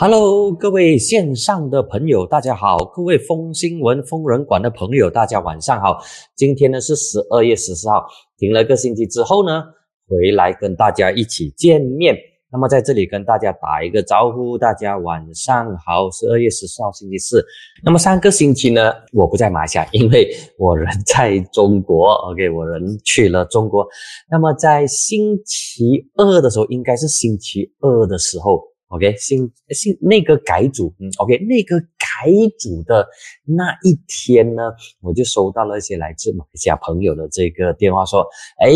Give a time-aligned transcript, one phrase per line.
[0.00, 5.98] Hello，各位线上的朋友，大家好；各位风新闻、疯人馆的朋友，大家晚上好。
[6.36, 8.06] 今天呢是十二月十四号，
[8.36, 9.60] 停了个星期之后呢，
[10.06, 12.16] 回来跟大家一起见面。
[12.52, 16.08] 那么在这里跟大家打一个招呼，大家晚上好。
[16.12, 17.44] 十二月十四号星期四。
[17.82, 22.12] 那么上个星期呢，我不在马来西亚，因为我人在中国。
[22.30, 23.84] OK，我人去了中国。
[24.30, 33.06] 那么在星期二的时候，应该是星期二的时候，OK，新新那个改组，嗯，OK，那个改组的
[33.44, 34.62] 那一天呢，
[35.00, 38.26] 我就收到了一些来自马来西亚朋友的这个电话，说，
[38.58, 38.70] 哎。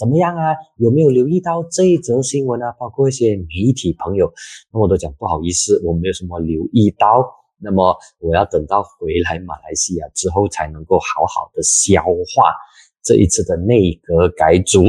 [0.00, 0.56] 怎么样啊？
[0.78, 2.72] 有没有留意到这一则新闻啊？
[2.80, 4.32] 包括一些媒体朋友，
[4.72, 7.06] 那我都讲不好意思，我没有什么留意到。
[7.58, 12.50] 那么我要等到回来马来西亚之后，才能够好好的消化
[13.04, 14.80] 这一次的内阁改组。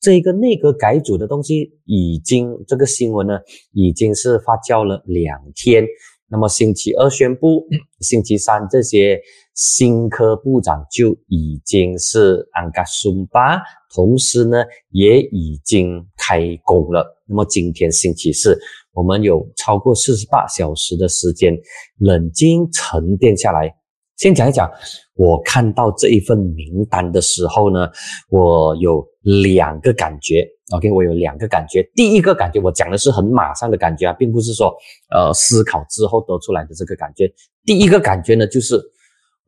[0.00, 3.38] 这个内阁改组的东西，已经这个新闻呢，
[3.72, 5.84] 已经是发酵了两天。
[6.28, 7.66] 那么星期二宣布，
[8.00, 9.20] 星期三这些
[9.54, 13.60] 新科部长就已经是安嘎松巴，
[13.94, 17.16] 同时呢也已经开工了。
[17.28, 18.58] 那么今天星期四，
[18.92, 21.56] 我们有超过四十八小时的时间
[21.98, 23.72] 冷静沉淀下来。
[24.16, 24.70] 先讲一讲，
[25.14, 27.86] 我看到这一份名单的时候呢，
[28.30, 30.46] 我有两个感觉。
[30.70, 31.82] OK，我有两个感觉。
[31.94, 34.74] 第一个感觉，我讲的是很马上的感觉啊，并不是说
[35.10, 37.30] 呃思考之后得出来的这个感觉。
[37.64, 38.82] 第一个感觉呢，就是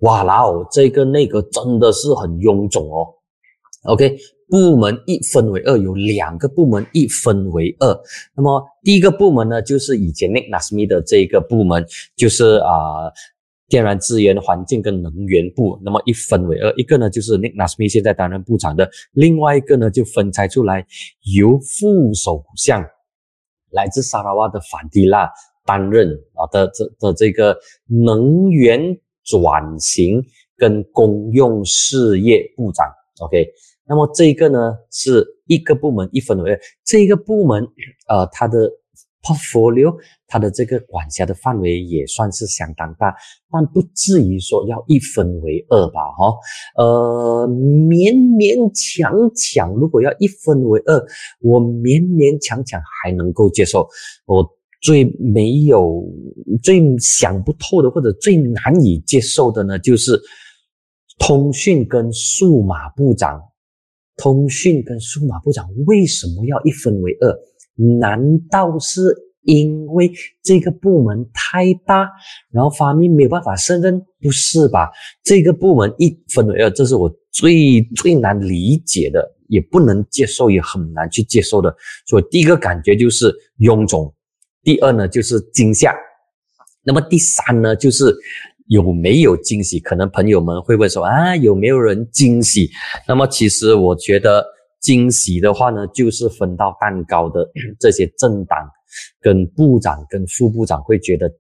[0.01, 3.09] 哇啦哦，这个内阁真的是很臃肿哦。
[3.85, 8.01] OK，部门一分为二，有两个部门一分为二。
[8.37, 11.85] 那么第一个部门呢，就是以前 Nick Nasmi 的这个部门，
[12.17, 13.11] 就是啊。
[13.69, 20.87] 天然资源、环境跟能源部，那么一分为二，一个呢就是 Nick Nasmi 现在担任部长的，另外一个呢就分拆出来
[21.37, 22.83] 由副首相
[23.71, 25.31] 来自沙拉瓦的反迪拉
[25.67, 30.25] 担任啊的这的这个能源转型
[30.57, 32.87] 跟公用事业部长。
[33.21, 33.47] OK，
[33.87, 37.63] 那么这个呢是一个部门一分为二，这个部门
[38.09, 38.71] 呃它的。
[39.23, 39.97] Portfolio，
[40.27, 43.15] 它的这个管辖的范围也算是相当大，
[43.51, 46.01] 但不至于说要一分为二吧？
[46.17, 46.37] 哈，
[46.77, 50.97] 呃，勉勉强强，如果要一分为二，
[51.41, 53.89] 我勉勉强强还能够接受。
[54.27, 54.49] 我
[54.81, 56.05] 最没有、
[56.63, 60.21] 最想不透的，或者最难以接受的呢，就是
[61.19, 63.43] 通讯跟数码部长。
[64.21, 67.33] 通讯跟数码部长为什么要一分为二？
[68.01, 70.13] 难道是因为
[70.43, 72.11] 这个部门太大，
[72.51, 74.05] 然后发明没有办法胜任？
[74.21, 74.91] 不是吧？
[75.23, 81.75] 这个部门一分为二，这是我最最难理解的，也不能接受，也很难去接受的。
[82.05, 84.13] 所以第一个感觉就是臃肿，
[84.63, 85.95] 第二呢就是惊吓，
[86.83, 88.13] 那么第三呢就是
[88.67, 89.79] 有没有惊喜？
[89.79, 92.69] 可能朋友们会问说啊，有没有人惊喜？
[93.07, 94.45] 那么其实我觉得。
[94.81, 97.49] 惊喜的话呢，就是分到蛋糕的
[97.81, 98.59] 这些政党
[99.21, 101.31] 跟部长跟副部长会觉得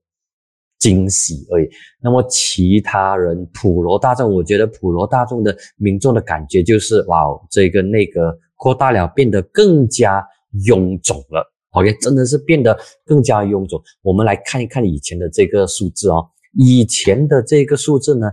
[0.79, 1.69] 惊喜而已。
[2.03, 10.25] 那么其他人普罗大众，我觉得普罗大众的民众的感觉就是，哇，这个内阁扩大了，变得更加
[10.67, 11.53] 臃肿了。
[11.71, 13.81] OK，真的是变得更加臃肿。
[14.03, 18.31] 我们来看一看以前的这个数字哦，以前的这个数字呢，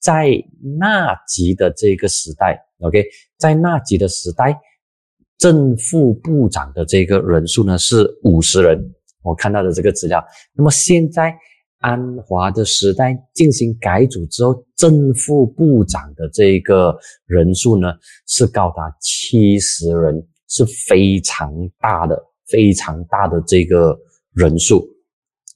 [0.00, 0.30] 在
[0.78, 2.64] 纳吉的这个时代。
[2.80, 3.04] OK，
[3.36, 4.56] 在纳吉的时代，
[5.36, 8.78] 正副部长的这个人数呢是五十人，
[9.22, 10.24] 我看到的这个资料。
[10.54, 11.36] 那么现在
[11.80, 16.96] 安华的时代进行改组之后，正副部长的这个
[17.26, 17.92] 人数呢
[18.28, 23.98] 是高达七十人，是非常大的、非常大的这个
[24.34, 24.88] 人数。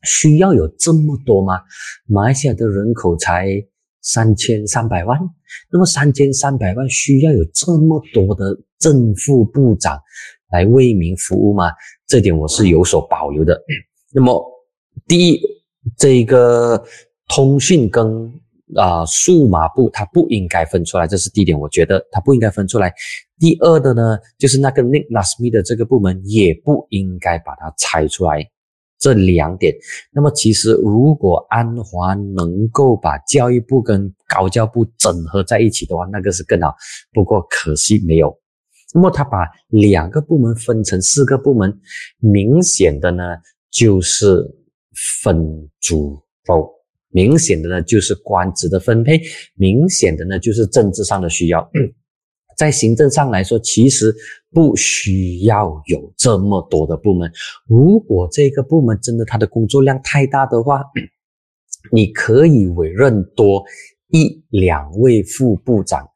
[0.04, 1.60] 需要有这么多吗？
[2.06, 3.64] 马来西亚的人口才。
[4.02, 5.18] 三千三百万，
[5.70, 9.98] 那么三千三百万需要有这么多的正副部长
[10.50, 11.70] 来为民服务吗？
[12.06, 13.58] 这点我是有所保留的。
[14.12, 14.44] 那么，
[15.06, 15.40] 第一，
[15.96, 16.84] 这个
[17.28, 18.30] 通讯跟
[18.74, 22.92] 啊数码部它不应该分出来，这是第一点，我觉得它不应该分出来。
[23.38, 28.46] 第二的呢，就是那个 Nick Lasmi 的这个部门也不应该把它拆出来。
[29.02, 29.74] 这两点，
[30.12, 36.72] 那么其实如果安华能够把教育部跟高教部整合在一起的话，那个是更好。
[37.12, 38.32] 不过可惜没有。
[38.94, 39.38] 那么他把
[39.70, 41.76] 两个部门分成四个部门，
[42.20, 43.24] 明显的呢
[43.72, 44.48] 就是
[45.24, 46.70] 分猪肉，
[47.08, 49.20] 明显的呢就是官职的分配，
[49.56, 51.68] 明显的呢就是政治上的需要。
[52.56, 54.14] 在行政上来说，其实
[54.50, 57.30] 不需要有这么多的部门。
[57.66, 60.82] 如果这个部门真的它的工作量太大的话，
[61.90, 63.64] 你可以委任多
[64.10, 66.06] 一两位副部长，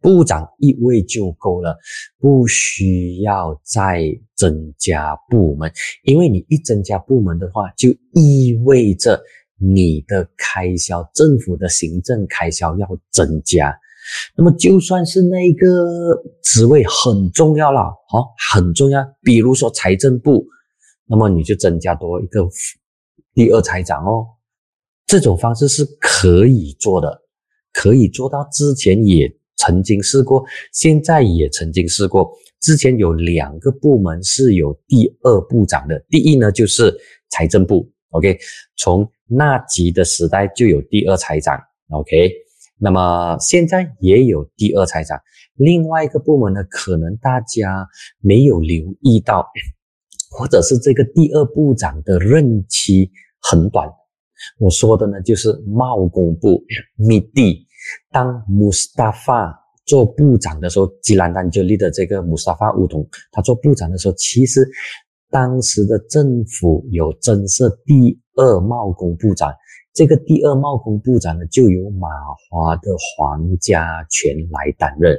[0.00, 1.76] 部长一位就够了，
[2.18, 4.04] 不需要再
[4.36, 5.72] 增加部门。
[6.04, 9.20] 因为你一增加部门的话，就意味着
[9.58, 13.76] 你的开销，政府的行政开销要增加。
[14.36, 15.66] 那么就算是那个
[16.42, 20.46] 职位很重要了，好，很重要，比如说财政部，
[21.06, 22.46] 那么你就增加多一个
[23.34, 24.26] 第二财长哦。
[25.06, 27.22] 这种方式是可以做的，
[27.72, 28.46] 可以做到。
[28.52, 32.30] 之前也曾经试过，现在也曾经试过。
[32.60, 36.92] 之前有两个部门是有第二部长的，第一呢就是
[37.30, 38.36] 财政部，OK，
[38.76, 41.56] 从纳吉的时代就有第二财长
[41.90, 42.32] ，OK。
[42.78, 45.18] 那么现在也有第二财长，
[45.54, 47.88] 另外一个部门呢，可能大家
[48.20, 49.46] 没有留意到，
[50.30, 53.88] 或者是这个第二部长的任期很短。
[54.58, 56.62] 我说的呢，就是贸工部
[56.96, 57.66] 密地。
[58.10, 64.68] 当穆斯塔法做部长的时候，吉兰丹就立的这个穆斯塔法乌统，他做部长的时候，其实
[65.30, 69.50] 当时的政府有增设第二贸工部长。
[69.96, 72.06] 这个第二贸工部长呢，就由马
[72.50, 75.18] 华的黄家全来担任，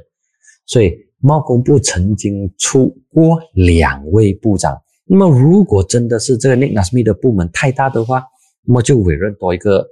[0.67, 4.79] 所以贸工部曾经出过两位部长。
[5.03, 8.23] 那么，如果真的是这个 Nick Nasmi 的部门太大的话，
[8.65, 9.83] 那么就委任多一个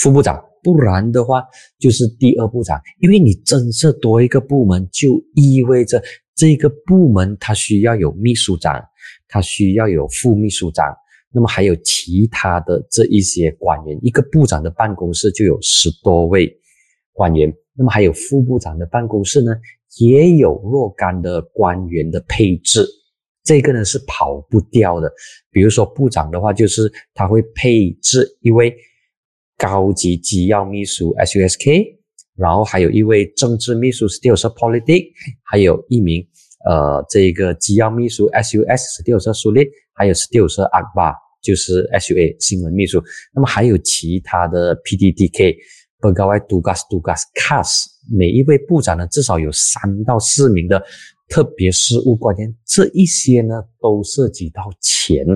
[0.00, 0.34] 副部长；
[0.64, 1.44] 不然的话，
[1.78, 2.80] 就是第二部长。
[2.98, 6.02] 因为你增设多一个部门，就意味着
[6.34, 8.82] 这个部门它需要有秘书长，
[9.28, 10.92] 它需要有副秘书长。
[11.32, 16.54] 那么还有其他的这一些官员，一个部长的办公室就有十多位
[17.12, 17.52] 官员。
[17.74, 19.50] 那么还有副部长的办公室呢，
[19.98, 22.86] 也有若干的官员的配置。
[23.42, 25.10] 这个呢是跑不掉的。
[25.50, 28.76] 比如说部长的话，就是他会配置一位
[29.56, 31.96] 高级机要秘书 （SUSK），
[32.36, 35.10] 然后还有一位政治秘书 （Still Politic），
[35.42, 36.22] 还有一名
[36.68, 41.14] 呃这个机要秘书 （SUS），Still Sulit，还有 Still Akbar。
[41.42, 43.02] 就是 SUA 新闻秘书，
[43.34, 45.56] 那么还有其他的 PDDK、
[46.00, 50.82] Pegawai Tugas Dugas Kas，每一位部长呢至少有三到四名的
[51.28, 55.26] 特别事务官员，这一些呢都涉及到钱，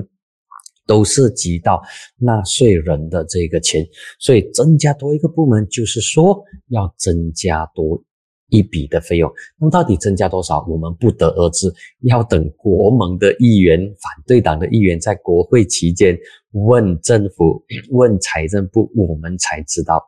[0.85, 1.81] 都涉及到
[2.17, 3.85] 纳税人的这个钱，
[4.19, 8.01] 所以增加多一个部门，就是说要增加多。
[8.49, 9.29] 一笔的费用，
[9.59, 11.69] 那么到底增加多少，我们不得而知，
[12.03, 16.17] 要等国盟的议员、反对党的议员在国会期间
[16.51, 17.61] 问政府、
[17.91, 20.01] 问财政部，我们才知道。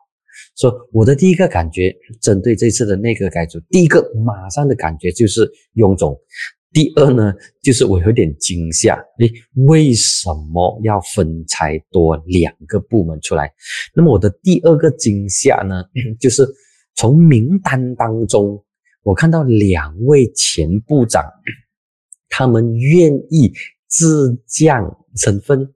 [0.56, 6.14] 说我的第一个感觉，针对这次的内阁改组，第一个马上的感觉就是臃肿；
[6.72, 9.30] 第二呢，就是我有点惊吓，诶，
[9.66, 13.52] 为什么要分拆多两个部门出来？
[13.94, 15.84] 那么我的第二个惊吓呢，
[16.18, 16.48] 就是。
[17.00, 18.62] 从名单当中，
[19.02, 21.24] 我看到两位前部长，
[22.28, 23.50] 他们愿意
[23.88, 25.66] 自降身份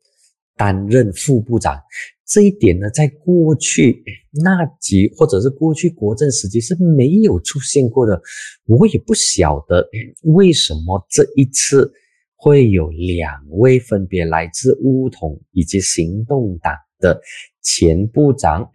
[0.55, 1.81] 担任副部长。
[2.27, 8.21] 这一点呢，在过去那几或者是过去国政时期是没有出现过的。
[8.67, 9.89] 我也不晓得
[10.25, 11.91] 为什么这一次
[12.37, 17.19] 会有两位分别来自乌统以及行动党的
[17.63, 18.71] 前部长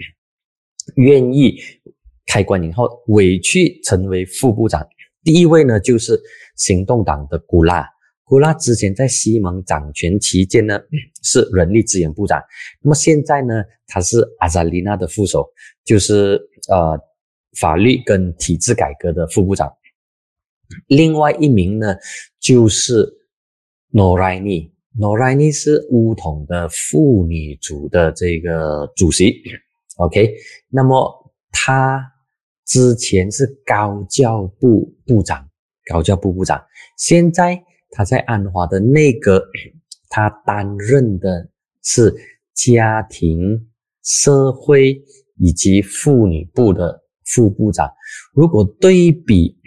[0.96, 1.56] 愿意。
[2.30, 4.88] 开关以后，委屈成为副部长。
[5.24, 6.22] 第一位呢，就是
[6.56, 7.84] 行动党的古拉。
[8.24, 10.80] 古拉之前在西蒙掌权期间呢，
[11.24, 12.40] 是人力资源部长。
[12.84, 15.50] 那么现在呢，他是阿扎丽娜的副手，
[15.84, 16.96] 就是呃
[17.60, 19.68] 法律跟体制改革的副部长。
[20.86, 21.96] 另外一名呢，
[22.40, 23.12] 就是
[23.90, 24.72] 诺莱尼。
[25.00, 29.42] 诺莱尼是乌统的妇女组的这个主席。
[29.98, 30.32] OK，
[30.70, 32.00] 那么他。
[32.70, 35.44] 之前是高教部部长，
[35.92, 36.64] 高教部部长，
[36.98, 37.60] 现在
[37.90, 39.44] 他在安华的内阁，
[40.08, 41.50] 他担任的
[41.82, 42.16] 是
[42.54, 43.68] 家庭、
[44.04, 45.02] 社会
[45.40, 47.92] 以及妇女部的副部长。
[48.36, 49.58] 如果对比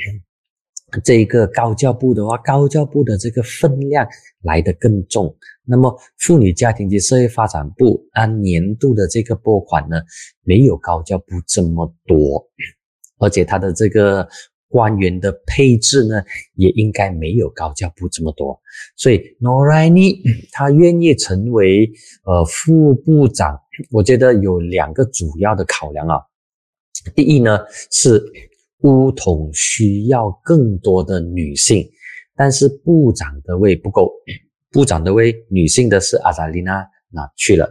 [1.03, 4.07] 这个高教部的话，高教部的这个分量
[4.43, 5.37] 来得更重。
[5.65, 10.01] 那么妇女家庭及社会发展部按年度的这个拨款呢，
[10.45, 12.49] 没有高教部这么多。
[13.23, 14.29] 而且他的这个
[14.69, 16.23] 官员的配置呢，
[16.57, 18.61] 也应该没有高教部这么多，
[18.97, 20.19] 所以 Noraini
[20.51, 21.89] 他愿意成为
[22.25, 23.57] 呃副部长，
[23.91, 26.17] 我觉得有两个主要的考量啊。
[27.15, 27.61] 第一呢，
[27.91, 28.23] 是
[28.81, 31.89] 乌统需要更多的女性，
[32.35, 34.11] 但是部长的位不够，
[34.73, 37.69] 部长的位女性的是阿扎丽娜拿去了，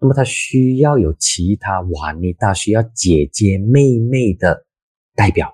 [0.00, 4.63] 那么他需要有其他瓦尼达需要姐姐妹妹的
[5.14, 5.52] 代表，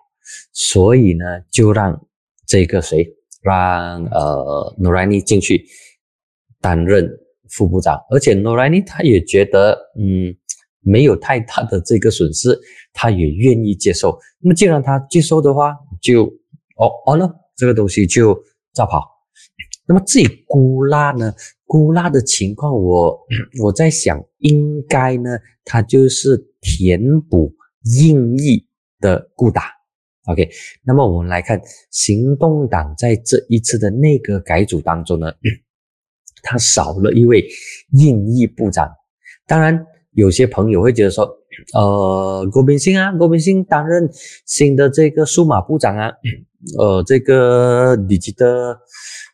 [0.53, 2.07] 所以呢，就让
[2.47, 3.07] 这个谁
[3.43, 5.65] 让呃努莱尼进去
[6.61, 7.09] 担任
[7.51, 10.37] 副部长，而且努莱尼他也觉得嗯。
[10.83, 12.59] 没有太大的这个损失，
[12.95, 14.19] 他也愿意接受。
[14.39, 16.25] 那么既然他接受的话，就
[16.79, 18.35] 哦哦了，这个东西就
[18.73, 19.07] 照跑。
[19.87, 21.35] 那么至于古拉呢？
[21.67, 23.21] 古拉的情况，我
[23.63, 27.55] 我在想，应该呢，他就是填补
[28.01, 28.67] 硬意
[29.01, 29.65] 的固打。
[30.27, 30.49] OK，
[30.85, 35.33] 那么我们来看行动党在这一次的内阁改组当中呢，
[36.43, 37.49] 他少了一位
[37.93, 38.91] 印裔部长，
[39.47, 39.87] 当然。
[40.15, 41.25] 有些朋友会觉得说，
[41.73, 44.11] 呃，郭明星啊，郭明星担任
[44.45, 46.11] 新的这个数码部长啊，
[46.77, 48.77] 呃，这个 digital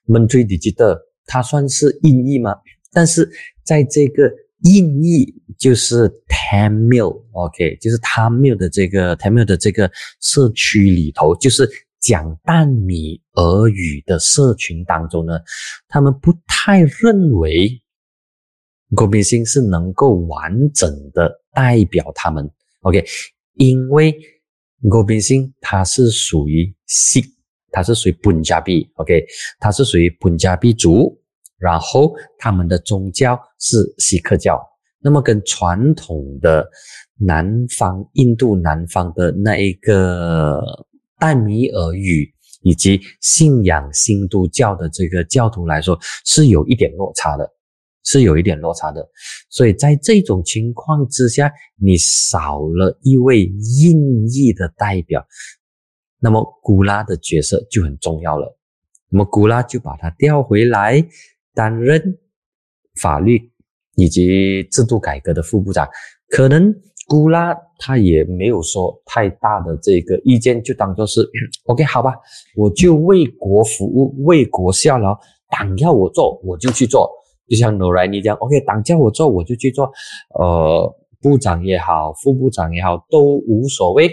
[0.06, 2.54] digital，他算是印裔吗？
[2.92, 3.26] 但是
[3.64, 4.30] 在这个
[4.62, 11.68] 印裔就是 Tamil，OK，就是 Tamil 的这个 Tamil 的这个社区里头，就是
[12.00, 15.38] 讲淡米俄语的社群当中呢，
[15.88, 17.82] 他们不太认为。
[18.94, 22.48] 郭明星是能够完整的代表他们
[22.82, 23.04] ，OK，
[23.54, 24.16] 因为
[24.88, 27.20] 郭明星他是属于 C，，
[27.72, 29.26] 他是属于本加币，OK，
[29.58, 31.20] 他是属于本加币族，
[31.58, 34.60] 然后他们的宗教是锡克教，
[35.00, 36.68] 那么跟传统的
[37.18, 37.46] 南
[37.78, 40.60] 方印度南方的那一个
[41.18, 42.32] 淡米尔语
[42.62, 47.52] 以及信仰新都教的这个教徒来说，是有一点落差的。
[48.08, 49.04] 是有一点落差的，
[49.50, 55.26] 所以在这种情况之下，你少了一位印裔的代表，
[56.20, 58.56] 那么古拉的角色就很重要了。
[59.08, 61.04] 那么古拉就把他调回来
[61.56, 62.00] 担任
[63.00, 63.50] 法律
[63.96, 65.88] 以及制度改革的副部长。
[66.28, 66.74] 可能
[67.08, 71.26] 古拉他也没有说太大的这个意见，就当做是
[71.64, 72.12] OK 好吧，
[72.56, 75.18] 我就为国服务，为国效劳，
[75.50, 77.10] 党要我做我就去做。
[77.48, 79.90] 就像诺莱尼这样，OK，党叫我做我就去做，
[80.38, 84.10] 呃，部长也好，副部长也好，都无所谓。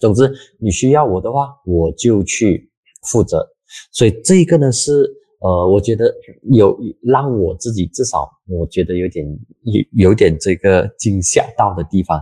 [0.00, 2.70] 总之，你需要我的话，我就去
[3.10, 3.44] 负责。
[3.92, 5.10] 所以这个呢是。
[5.44, 6.10] 呃，我觉得
[6.52, 9.26] 有让我自己至少我觉得有点
[9.64, 12.18] 有有点这个惊吓到的地方。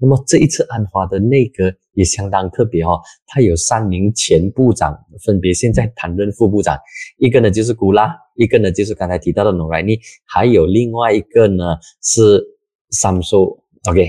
[0.00, 4.92] 那么这一次安华的内阁也相当特别哦，他有三名前部长
[5.24, 6.76] 分别现在担任副部长，
[7.18, 12.44] 一个呢就是古拉，一个呢就是刚才提到的努莱尼，还有另外一个呢是
[12.90, 13.56] 三叔。
[13.88, 14.04] OK，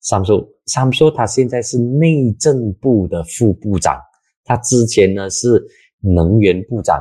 [0.00, 3.98] 三叔，三叔他现在是内政部的副部长，
[4.44, 5.64] 他之前呢是
[6.00, 7.00] 能源部长。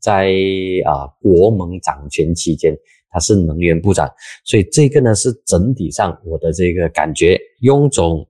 [0.00, 0.32] 在
[0.84, 2.76] 啊，国盟掌权期间，
[3.10, 4.08] 他是能源部长，
[4.44, 8.28] 所以这个呢是整体上我的这个感觉，臃肿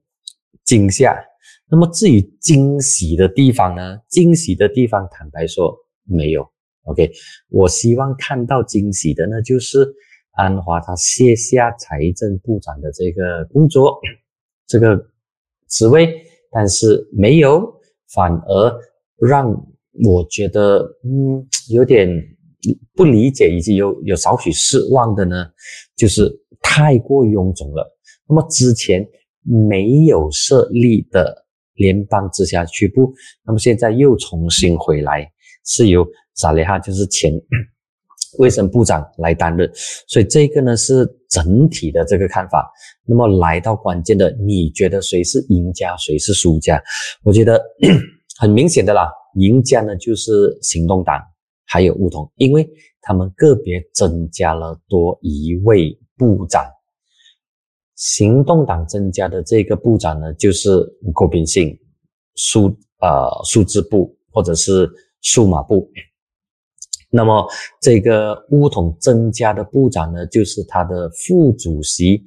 [0.63, 1.15] 惊吓。
[1.69, 3.99] 那么至于惊喜的地方呢？
[4.07, 6.49] 惊喜的地方，坦白说没有。
[6.83, 7.11] OK，
[7.49, 9.87] 我希望看到惊喜的呢，就是
[10.31, 13.99] 安华他卸下财政部长的这个工作，
[14.67, 15.01] 这个
[15.69, 16.13] 职位，
[16.51, 17.71] 但是没有，
[18.13, 18.79] 反而
[19.17, 19.67] 让。
[20.03, 22.09] 我觉得，嗯，有点
[22.95, 25.45] 不理解，以及有有少许失望的呢，
[25.97, 26.31] 就是
[26.61, 27.97] 太过臃肿了。
[28.27, 29.05] 那么之前
[29.43, 31.45] 没有设立的
[31.75, 33.13] 联邦直辖区部，
[33.45, 35.29] 那么现在又重新回来，
[35.65, 37.33] 是由萨雷哈，就是前
[38.39, 39.69] 卫生部长来担任。
[40.07, 42.71] 所以这个呢是整体的这个看法。
[43.05, 46.81] 那么来到关键的，你觉得谁是赢家，谁是输家？
[47.23, 47.61] 我觉得
[48.41, 49.07] 很明显的啦。
[49.35, 51.15] 赢家呢，就是行动党
[51.67, 52.67] 还有乌统，因为
[52.99, 56.65] 他们个别增加了多一位部长。
[57.95, 60.71] 行动党增加的这个部长呢，就是
[61.13, 61.77] 郭炳信，
[62.33, 64.89] 数呃数字部或者是
[65.21, 65.87] 数码部。
[67.11, 67.47] 那么
[67.79, 72.23] 这个乌统增加的部长呢，就是他的副主席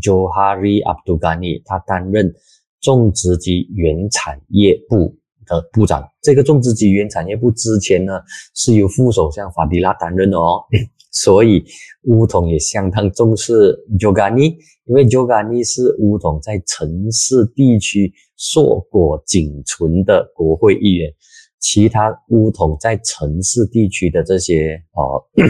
[0.00, 2.32] Johari Abdugani，他担任
[2.80, 5.18] 种植及原产业部。
[5.46, 8.20] 的部长，这个种植及原产业部之前呢
[8.54, 10.62] 是由副首相法迪拉担任的哦，
[11.10, 11.64] 所以
[12.02, 21.10] 乌统也相当重视 Jogani，因为 Jogani 是乌统在城市地区硕果仅存的国会议员，
[21.58, 25.46] 其他乌统在城市地区的这些呃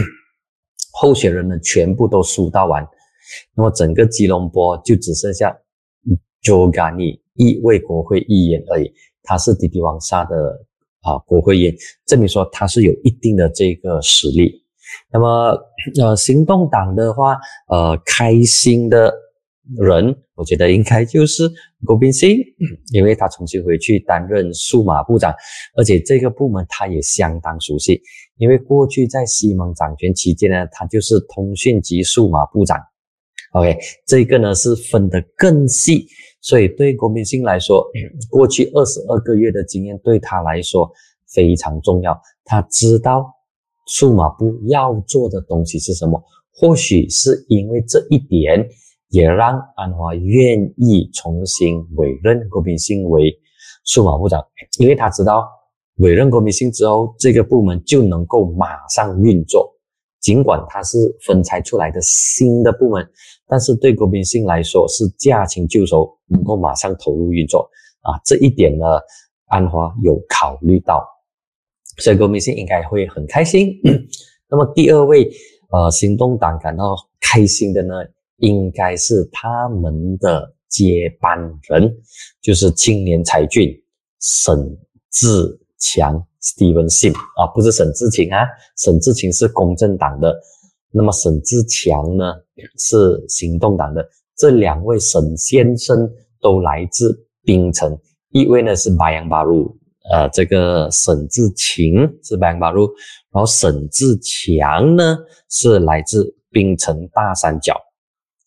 [0.93, 2.87] 候选人呢全部都输到完，
[3.55, 5.55] 那么整个吉隆坡就只剩下
[6.41, 8.91] Jogani 一位国会议员而已。
[9.27, 10.35] 他是滴滴王沙的
[11.01, 14.63] 啊国会议员，证明说他是有一定的这个实力。
[15.11, 15.55] 那么
[16.01, 19.13] 呃，行动党的话，呃，开心的
[19.77, 21.43] 人，我觉得应该就是
[21.85, 22.37] 郭宾星，
[22.93, 25.33] 因为他重新回去担任数码部长，
[25.75, 28.01] 而且这个部门他也相当熟悉，
[28.37, 32.77] 因为过去在西蒙掌权期间呢，他就是通讯及数码部长。
[33.51, 36.07] OK，这个呢是分得更细，
[36.41, 37.85] 所以对郭明星来说，
[38.29, 40.89] 过去二十二个月的经验对他来说
[41.27, 42.19] 非常重要。
[42.45, 43.25] 他知道
[43.87, 48.67] 数码部要做的东西是什么，或许是因为这一点，
[49.09, 53.33] 也让安华愿意重新委任郭明星为
[53.83, 54.41] 数码部长，
[54.79, 55.47] 因为他知道
[55.97, 59.73] 委任郭明星之后，这个部门就能够马上运作。
[60.19, 63.07] 尽管它是分拆出来的新的部门，
[63.47, 67.69] 但是对国民性来说是驾轻就熟，能够马上投入运作
[68.01, 68.19] 啊。
[68.25, 68.85] 这一点呢，
[69.47, 71.07] 安华有考虑到，
[71.97, 73.79] 所以国民性应该会很开心。
[74.49, 75.29] 那么第二位，
[75.71, 77.93] 呃，行动党感到开心的呢，
[78.37, 81.37] 应该是他们的接班
[81.69, 81.95] 人，
[82.41, 83.71] 就是青年才俊
[84.19, 84.77] 沈
[85.11, 86.23] 志强。
[86.39, 90.33] Steven Sim 啊，不是沈志勤啊，沈志勤是公正党的，
[90.91, 92.33] 那么沈志强呢
[92.77, 94.07] 是行动党的。
[94.35, 96.09] 这两位沈先生
[96.41, 97.97] 都来自槟城，
[98.29, 99.75] 一位呢是白杨巴路，
[100.11, 102.87] 呃，这个沈志勤是白杨巴路，
[103.31, 105.17] 然后沈志强呢
[105.49, 107.75] 是来自槟城大三角。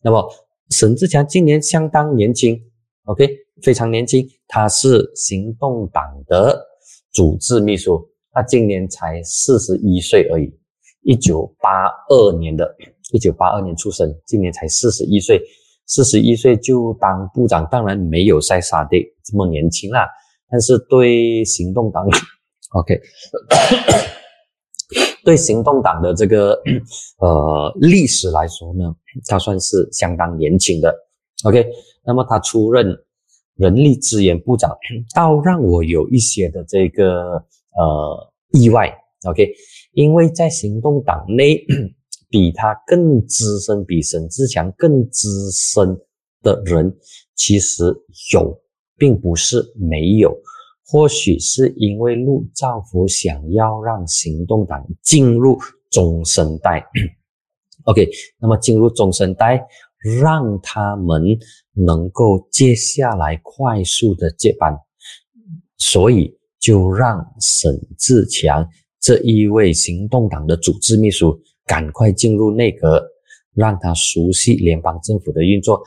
[0.03, 0.25] 那么
[0.71, 2.61] 沈志强今年相当年轻
[3.05, 3.29] ，OK，
[3.63, 6.67] 非常年轻，他是行动党的。
[7.13, 10.57] 主治秘书，他今年才四十一岁而已，
[11.03, 12.75] 一九八二年的，
[13.13, 15.41] 一九八二年出生，今年才四十一岁，
[15.87, 20.07] 四十一岁就当部长，当然没有塞沙迪这么年轻啦，
[20.51, 22.07] 但是对行动党
[22.73, 23.01] ，OK，
[25.25, 26.61] 对行动党的这个
[27.19, 28.95] 呃历史来说呢，
[29.27, 30.95] 他算是相当年轻的
[31.45, 31.67] ，OK，
[32.05, 32.97] 那么他出任。
[33.57, 34.75] 人力资源部长
[35.15, 37.33] 倒让我有一些的这个
[37.77, 38.91] 呃意外
[39.25, 39.53] ，OK，
[39.93, 41.65] 因为在行动党内
[42.29, 45.99] 比他更资深、比沈志强更资深
[46.43, 46.97] 的人
[47.35, 47.85] 其实
[48.33, 48.61] 有，
[48.97, 50.37] 并不是没有。
[50.87, 55.59] 或许是因为陆兆福想要让行动党进入
[55.91, 56.85] 中生代
[57.85, 59.67] ，OK，那么进入中生代。
[60.23, 61.23] 让他们
[61.75, 64.75] 能够接下来快速的接班，
[65.77, 68.67] 所以就让沈志强
[69.01, 73.03] 这一位行动党的组织秘书赶快进入内阁，
[73.55, 75.83] 让他熟悉联邦政府的运作。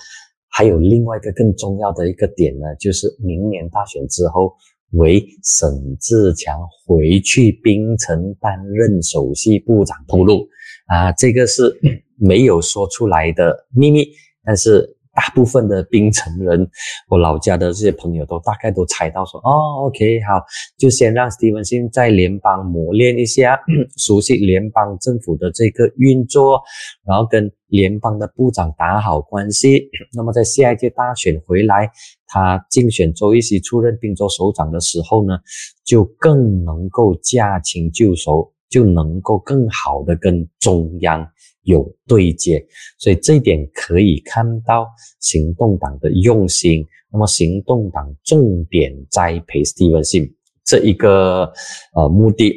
[0.49, 4.53] 还有另外一个更重要的一个点呢，就是明年大选之后，
[4.91, 10.47] 为沈志强回去槟城担任首席部长铺路
[10.87, 11.79] 啊，这个是。
[12.15, 14.07] 没有说出来的秘密，
[14.45, 16.67] 但是大部分的槟城人，
[17.07, 20.43] 我老家的这些朋友都大概都猜到说，哦，OK，好，
[20.77, 23.59] 就先让 Steven 在联邦磨练一下，
[23.97, 26.61] 熟悉联邦政府的这个运作，
[27.05, 29.89] 然后跟联邦的部长打好关系。
[30.13, 31.91] 那么在下一届大选回来，
[32.27, 35.37] 他竞选州一席出任宾州首长的时候呢，
[35.83, 41.29] 就更能够驾轻就熟，就能够更好的跟中央。
[41.65, 42.61] 有对接，
[42.99, 44.85] 所以这一点可以看到
[45.21, 46.85] 行动党的用心。
[47.09, 50.29] 那么，行动党重点栽培 Steven Sim
[50.65, 51.49] 这一个
[51.95, 52.53] 呃目的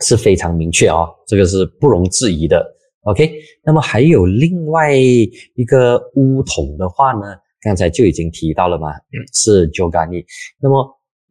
[0.00, 2.66] 是非常明确哦，这个是不容置疑的。
[3.02, 3.32] OK，
[3.64, 8.88] 那么还有另外一个乌统的话呢，刚才就已经提到了嘛，
[9.32, 10.24] 是 Jogani。
[10.60, 10.84] 那么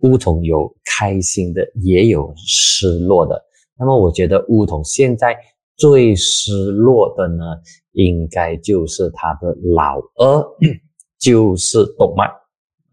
[0.03, 3.43] 乌统有开心的，也有失落的。
[3.77, 5.35] 那么我觉得乌统现在。
[5.77, 7.43] 最失落的呢，
[7.91, 10.41] 应该就是他的老二，
[11.19, 12.25] 就是动脉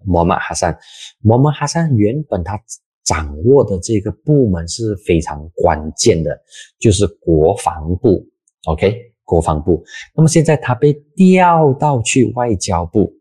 [0.04, 0.76] 摩曼哈桑。
[1.20, 2.60] 摩曼哈桑原本他
[3.04, 6.36] 掌握的这个部门是非常关键的，
[6.80, 8.26] 就是国防部。
[8.64, 9.80] OK，国防部。
[10.16, 13.14] 那么现在他被调到去外交部。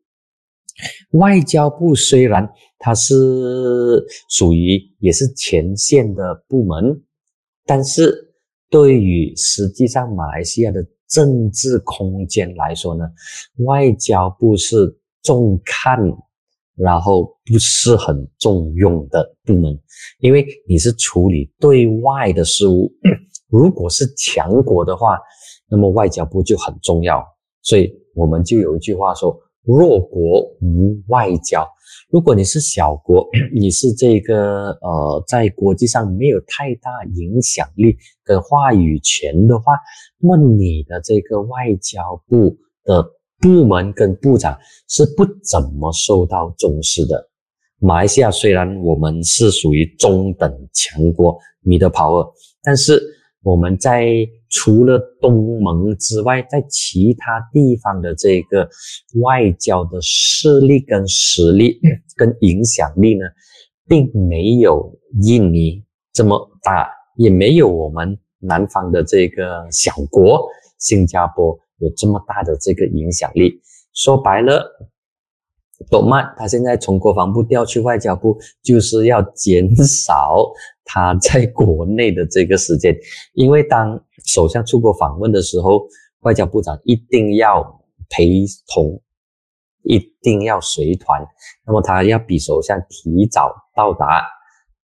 [1.11, 6.99] 外交部虽然它是属于也是前线的部门，
[7.65, 8.27] 但是。
[8.71, 13.03] 对于实际上马来西亚的政治空间来说呢，
[13.65, 15.99] 外交部是重看，
[16.77, 19.77] 然后不是很重用的部门，
[20.19, 22.89] 因为你是处理对外的事务。
[23.51, 25.19] 如果是强国的话，
[25.69, 27.21] 那么外交部就很重要。
[27.63, 31.67] 所以我们就有一句话说：弱国无外交。
[32.09, 39.73] 如果你是小国， 你是这个呃，在国际上没有太大影响力跟话语权的话，
[40.17, 43.05] 那么你的这个外交部的
[43.39, 47.29] 部门跟部长是不怎么受到重视的。
[47.79, 53.01] 马来西亚虽然我们是属于中等强国 （middle power），但是
[53.43, 58.69] 我们在除了东盟之外，在其他地方的这个
[59.21, 61.79] 外交的势力跟实力
[62.15, 63.25] 跟影响力呢，
[63.87, 73.59] 并没有印尼这么大，也没有我们南方的这个小国新加坡有这么大的这个影响力。
[73.93, 74.90] 说白了。
[75.89, 80.51] 多曼他现在从国防部调去外交部，就是要减少
[80.83, 82.95] 他在国内的这个时间。
[83.33, 85.81] 因为当首相出国访问的时候，
[86.21, 89.01] 外交部长一定要陪同，
[89.83, 91.25] 一定要随团。
[91.65, 94.23] 那么他要比首相提早到达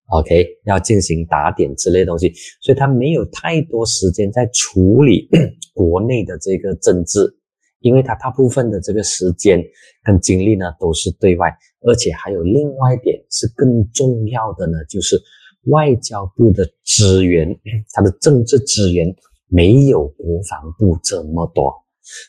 [0.08, 5.28] ，OK，要进行打点之类东西，所以他没有太多时间在处理
[5.72, 7.37] 国内的这个政治。
[7.80, 9.62] 因为他大部分的这个时间
[10.04, 11.48] 跟精力呢都是对外，
[11.82, 15.20] 而且还有另外一点是更重要的呢，就是
[15.66, 17.56] 外交部的资源，
[17.92, 19.14] 它的政治资源
[19.48, 21.72] 没有国防部这么多。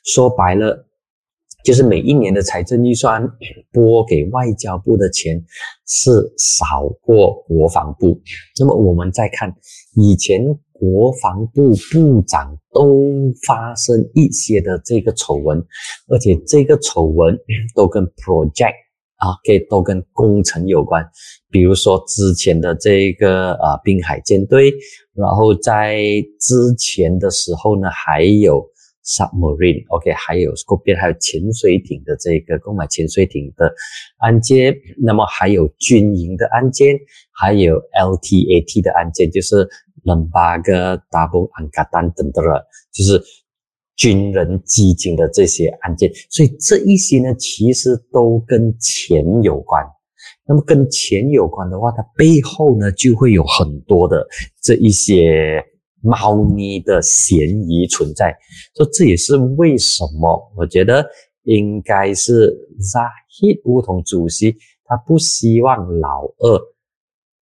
[0.05, 0.87] 说白了，
[1.63, 3.27] 就是每一年的财政预算
[3.71, 5.43] 拨给外交部的钱
[5.87, 8.21] 是少过国防部。
[8.59, 9.55] 那么我们再看
[9.95, 10.59] 以前。
[10.79, 13.03] 国防部部长都
[13.45, 15.61] 发生一些的这个丑闻，
[16.07, 17.37] 而且这个丑闻
[17.75, 18.75] 都跟 project
[19.17, 21.05] 啊，给都跟工程有关。
[21.51, 24.73] 比如说之前的这个啊滨海舰队，
[25.13, 26.01] 然后在
[26.39, 28.65] 之前的时候呢，还有
[29.03, 33.69] submarine，OK，还有后边还有潜水艇的这个购买潜水艇的
[34.19, 36.97] 案件，那么还有军营的案件，
[37.33, 39.67] 还有 LTAT 的案件，就是。
[40.03, 43.21] 冷巴个 double 安卡丹等等的，就是
[43.95, 49.83] 军人基金的这些案件，所以这一些呢，其实都跟钱有关。
[50.45, 54.25] 那么跟钱有关的话，它背后呢就会有很多的
[54.61, 55.63] 这一些
[56.01, 57.37] 猫腻的嫌
[57.69, 58.35] 疑存在。
[58.73, 61.05] 所以这也是为什么我觉得
[61.43, 66.59] 应该是 Zahid 乌统主席他不希望老二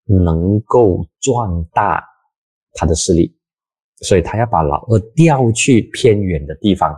[0.06, 2.04] 能够壮大。
[2.76, 3.36] 他的势力，
[4.02, 6.96] 所以他要把老二调去偏远的地方，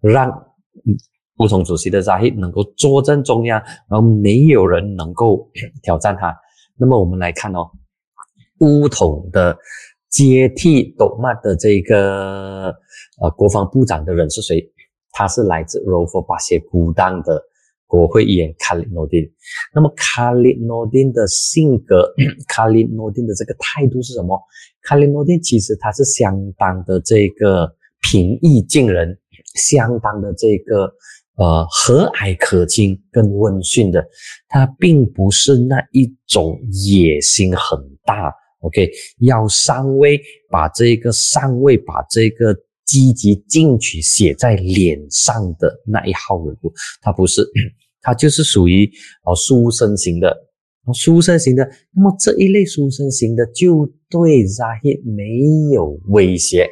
[0.00, 0.30] 让
[1.38, 5.50] 乌统主席的扎希能够坐镇中央，然后没有人能够
[5.82, 6.32] 挑战他。
[6.76, 7.68] 那么我们来看哦，
[8.60, 9.58] 乌统的
[10.08, 12.74] 接替斗曼的这个
[13.20, 14.62] 呃国防部长的人是谁？
[15.12, 17.42] 他是来自罗佛巴谢孤当的。
[17.90, 19.28] 国会议员卡里诺丁，
[19.74, 22.08] 那么卡里诺丁的性格，
[22.46, 24.40] 卡里诺丁的这个态度是什么？
[24.82, 27.68] 卡里诺丁其实他是相当的这个
[28.00, 29.18] 平易近人，
[29.56, 30.84] 相当的这个
[31.34, 34.06] 呃和蔼可亲跟温驯的，
[34.46, 42.56] 他并不是那一种野心很大，OK，要上位，把这个上位，把这个。
[42.86, 47.40] 积极进取写在脸上的那一号人物，他不是，
[48.02, 48.90] 他就是属于
[49.24, 50.36] 哦书生型的，
[50.94, 51.68] 书生型的。
[51.94, 56.68] 那么这一类书生型的就对 Zahid 没有威胁，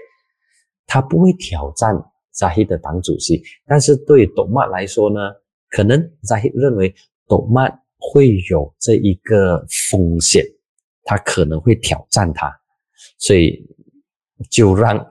[0.86, 1.94] 他不会挑战
[2.34, 3.42] Zahid 的党主席。
[3.66, 5.20] 但是对董曼来说呢，
[5.70, 6.94] 可能 Zahid 认为
[7.26, 10.44] 董曼会有这一个风险，
[11.04, 12.50] 他可能会挑战他，
[13.18, 13.66] 所以
[14.50, 15.06] 就让。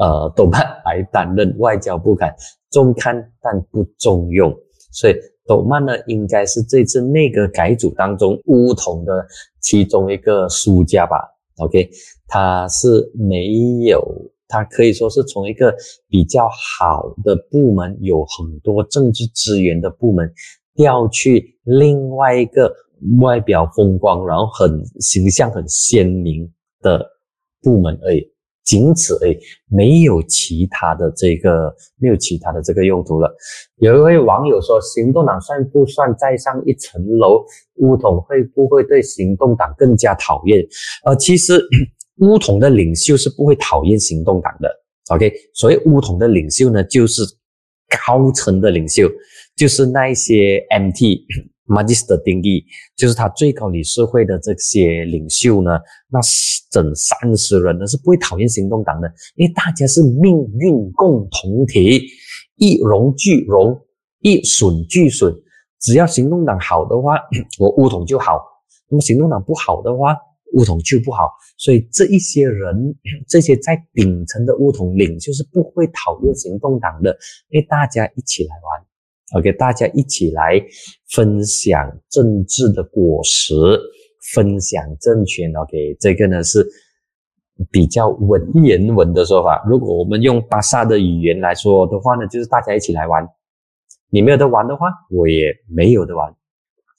[0.00, 2.32] 呃，斗曼来担任外交部长，
[2.70, 4.56] 中看但不重用，
[4.98, 5.14] 所以
[5.46, 9.24] 斗曼呢，应该是这次内阁改组当中乌统的
[9.60, 11.16] 其中一个输家吧。
[11.58, 11.88] OK，
[12.26, 13.46] 他是没
[13.86, 14.02] 有，
[14.48, 15.72] 他可以说是从一个
[16.08, 20.28] 比较好的部门，有很多政治资源的部门，
[20.74, 22.74] 调去另外一个
[23.20, 27.06] 外表风光，然后很形象很鲜明的
[27.62, 28.28] 部门而已。
[28.68, 29.38] 仅此而已，
[29.70, 33.34] 没有其他的这个，没有其他的这个用途了。
[33.76, 37.46] 有一位网友说：“行动党算不算再上一层楼？
[37.76, 40.62] 乌统会不会对行动党更加讨厌？”
[41.06, 41.58] 呃，其实
[42.20, 44.70] 乌统的领袖是不会讨厌行动党的。
[45.14, 47.22] OK，所谓乌统的领袖呢，就是
[48.06, 49.10] 高层的领袖，
[49.56, 51.24] 就是那一些 MT。
[51.68, 52.64] 马吉斯的定义
[52.96, 55.78] 就是他最高理事会的这些领袖呢，
[56.08, 56.18] 那
[56.70, 62.02] 整三十人呢是不会讨厌行动党的，因为大家是命运共同体，
[62.56, 63.78] 一荣俱荣，
[64.20, 65.34] 一损俱损。
[65.80, 67.16] 只要行动党好的话，
[67.60, 68.38] 我乌统就好；
[68.90, 70.16] 那么行动党不好的话，
[70.54, 71.30] 乌统就不好。
[71.56, 72.94] 所以这一些人，
[73.28, 77.16] 这些在顶层的乌统领袖是不会讨厌行动党的，
[77.50, 78.87] 因为大家一起来玩
[79.34, 80.60] ，OK，大家一起来
[81.10, 83.54] 分享政治的果实，
[84.34, 86.66] 分享政权，OK，这个呢是
[87.70, 89.64] 比较文言文的说法。
[89.68, 93.26] 如果我们用巴萨的语言来说的话呢，就是大家一起来玩。
[94.10, 96.34] 你没有得玩的话，我也没有得玩。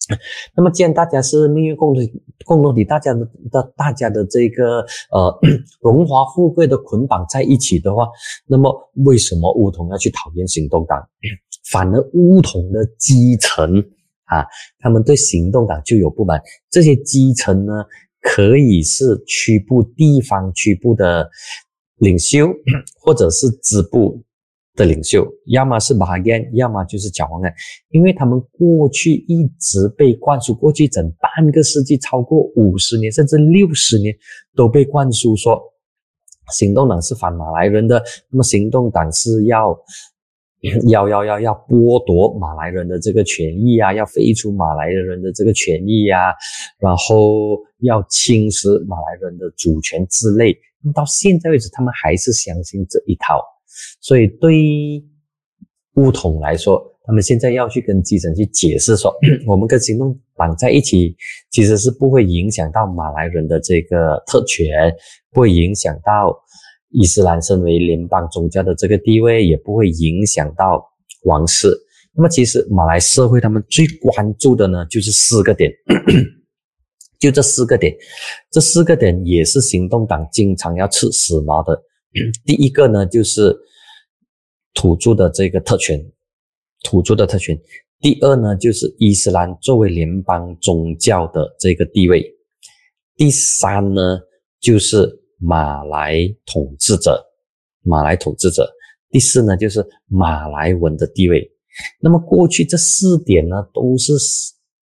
[0.55, 2.03] 那么，既然大家是命运共同
[2.45, 4.79] 共同体，大家的的大家的这个
[5.11, 5.39] 呃
[5.81, 8.07] 荣华富贵的捆绑在一起的话，
[8.47, 8.73] 那么
[9.05, 10.99] 为什么乌统要去讨厌行动党？
[11.71, 13.83] 反而乌统的基层
[14.25, 14.43] 啊，
[14.79, 16.41] 他们对行动党就有不满。
[16.69, 17.73] 这些基层呢，
[18.21, 21.29] 可以是区部地方区部的
[21.97, 22.47] 领袖，
[22.99, 24.23] 或者是支部。
[24.79, 27.53] 的领袖，要么是马哈根，要么就是蒋万安，
[27.89, 34.15] 因为他们过去一直被灌输，过去整半个世纪，超过五十年甚至六十年，
[34.55, 35.61] 都被灌输说，
[36.53, 39.77] 行动党是反马来人的，那么行动党是要
[40.87, 46.31] 要要要要剥夺马来人的这个权益啊，要废除马来人的这个权益啊，
[46.79, 50.57] 然后要侵蚀马来人的主权之类。
[50.81, 53.43] 那到现在为止，他们还是相信这一套。
[54.01, 55.03] 所以，对于
[55.95, 59.13] 乌统来说，他们现在要去跟基层去解释说，
[59.47, 61.15] 我们跟行动党在一起，
[61.49, 64.93] 其实是不会影响到马来人的这个特权，
[65.31, 66.35] 不会影响到
[66.91, 70.83] 伊斯兰身为联邦宗教的这个地位，也不会影响到
[71.25, 71.75] 王室。
[72.15, 75.71] 那么，其实马来社会他们最关注的呢，就是四个点，
[77.19, 77.95] 就这四个点，
[78.51, 81.81] 这四个点也是行动党经常要吃死毛的。
[82.45, 83.55] 第一个呢，就是
[84.73, 85.99] 土著的这个特权，
[86.83, 87.59] 土著的特权。
[87.99, 92.25] 第二呢，就是伊斯兰作为联邦宗教的这个地位。
[93.15, 94.19] 第三呢，
[94.59, 97.23] 就是马来统治者，
[97.81, 98.69] 马来统治者。
[99.09, 101.51] 第四呢，就是马来文的地位。
[102.01, 104.13] 那么过去这四点呢，都是。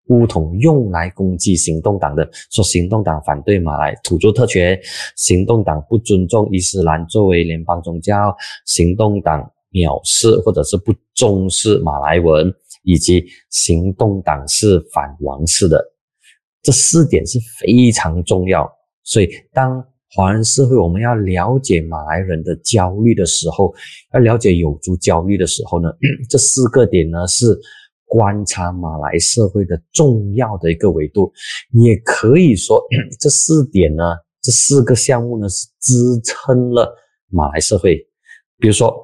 [0.08, 4.80] 乌统用来攻击行动党的，说行动党反对马来土著特权，
[5.16, 9.42] 行动党不尊重伊斯兰作为联邦宗教，行动党
[9.72, 15.84] 藐视或者是不重视马来文，以及行动党是反王室的，
[16.62, 18.72] 这四点是非常重要。
[19.04, 23.74] 所以，当华人社会我们要了解马来人的焦虑的时候，
[24.14, 25.90] 要了解有族焦虑的时候呢，
[26.30, 27.60] 这四个点呢是。
[28.08, 31.32] 观察马来社会的重要的一个维度，
[31.72, 32.82] 也可以说
[33.20, 34.04] 这四点呢，
[34.42, 36.96] 这四个项目呢是支撑了
[37.30, 37.98] 马来社会。
[38.58, 38.96] 比如说，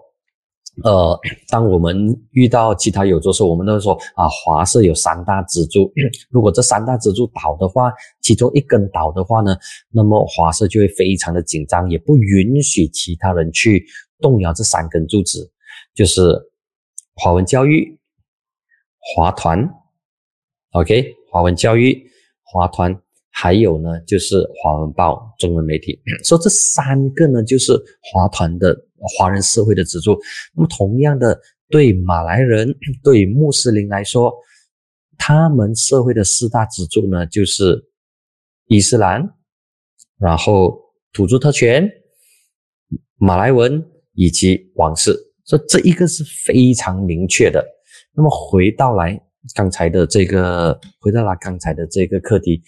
[0.84, 5.92] 呃，当我们遇到其他有族时，我们都会说啊，华社有三大支柱，
[6.32, 9.56] 如果这三大支柱倒的话，其中一根倒的话呢，
[9.92, 13.86] 那么华社就会非常的紧张，也不允许其他人去
[14.22, 15.52] 动摇这三根柱子，
[15.94, 16.34] 就是
[17.16, 18.00] 华文教育。
[19.02, 19.68] 华团
[20.72, 22.08] ，OK，华文教育，
[22.44, 22.96] 华团，
[23.32, 26.00] 还有呢，就是华文报中文媒体。
[26.24, 28.76] 说这三个呢，就是华团的
[29.18, 30.18] 华人社会的支柱。
[30.56, 34.34] 那么，同样的，对马来人、 对穆斯林来说，
[35.18, 37.84] 他们社会的四大支柱呢，就是
[38.68, 39.28] 伊斯兰，
[40.20, 40.80] 然后
[41.12, 41.90] 土著特权、
[43.18, 43.84] 马来文
[44.14, 45.16] 以及王室。
[45.44, 47.66] 所以这一个是非常明确的。
[48.16, 49.20] 那么回到来
[49.56, 52.62] 刚才的这个，回到了刚才的这个课题，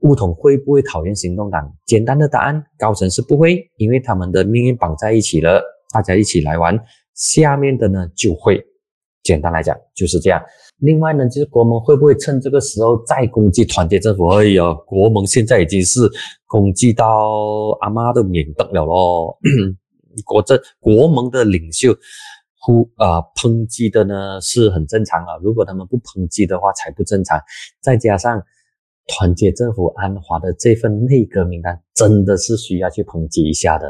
[0.00, 1.72] 乌统会不会讨厌行动党？
[1.86, 6.78] 简单的答案，高层是不会，因为他们的命运绑在一起了，大家一起来玩。
[7.14, 8.62] 下面的呢就会，
[9.22, 10.42] 简单来讲就是这样。
[10.78, 14.26] 另外呢，就是国盟会不会趁这个时候再攻击团结政府？
[14.26, 16.00] 哎呀，国盟现在已经是
[16.46, 17.06] 攻击到
[17.80, 19.38] 阿妈都免得了咯。
[20.26, 21.96] 国这国盟的领袖。
[22.68, 23.22] 呼啊！
[23.34, 25.38] 抨击的呢是很正常啊。
[25.42, 27.40] 如果他们不抨击的话，才不正常。
[27.80, 28.42] 再加上
[29.06, 33.88] 团结政府安华的这份内阁名单，真的是需要去抨击一下的。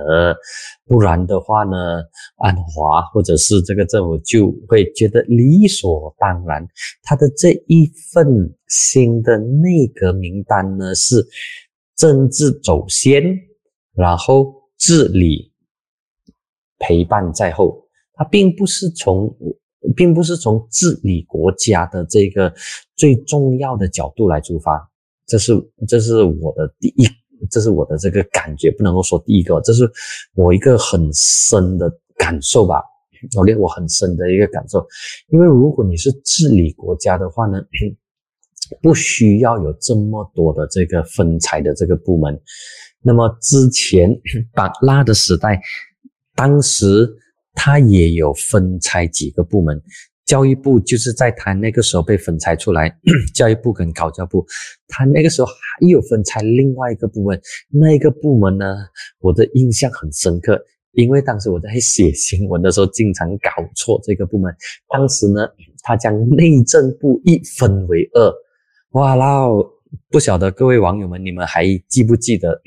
[0.87, 2.05] 不然的话呢，
[2.37, 6.64] 安华或者是这个政府就会觉得理所当然。
[7.03, 11.17] 他的这一份新的内阁名单呢，是
[11.97, 13.25] 政治走先，
[13.93, 15.53] 然后治理
[16.79, 17.88] 陪伴在后。
[18.19, 19.33] 它并不是从，
[19.97, 22.53] 并不是从治理国家的这个
[22.97, 24.91] 最重要的角度来出发，
[25.27, 25.55] 这是
[25.87, 27.07] 这是我的第一，
[27.49, 29.89] 这是我的这个感觉，不能够说第一个，这是
[30.35, 32.83] 我一个很深的感受吧。
[33.37, 34.87] 我令我很深的一个感受，
[35.31, 37.61] 因为如果你是治理国家的话呢，
[38.81, 42.41] 不需要有这么多的这个分拆的这个部门。
[43.03, 44.17] 那么之前
[44.55, 45.61] 把拉的时代，
[46.37, 47.09] 当时
[47.55, 49.81] 他也有分拆几个部门。
[50.25, 52.95] 教育部就是在他那个时候被分拆出来，
[53.35, 54.47] 教育部跟高教部，
[54.87, 58.77] 他那个时候还有分拆另外一个部门，那个部门呢，
[59.21, 64.55] 我的印象很深刻，因为当时我在写新闻的时候经常搞错这个部门。
[64.91, 65.49] 当时呢，
[65.83, 68.31] 他将内政部一分为二，
[68.91, 69.47] 哇啦，
[70.11, 72.61] 不晓得各位网友们，你们还记不记得，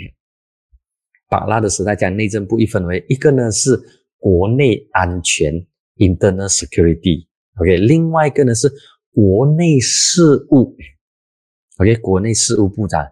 [1.29, 3.79] 把拉的时代将内政部一分为一个呢是
[4.21, 5.51] 国内安全
[5.97, 7.25] （internal security）。
[7.59, 8.71] OK，另外一个呢是
[9.11, 10.77] 国内事务
[11.79, 13.03] ，OK，国内事务部长，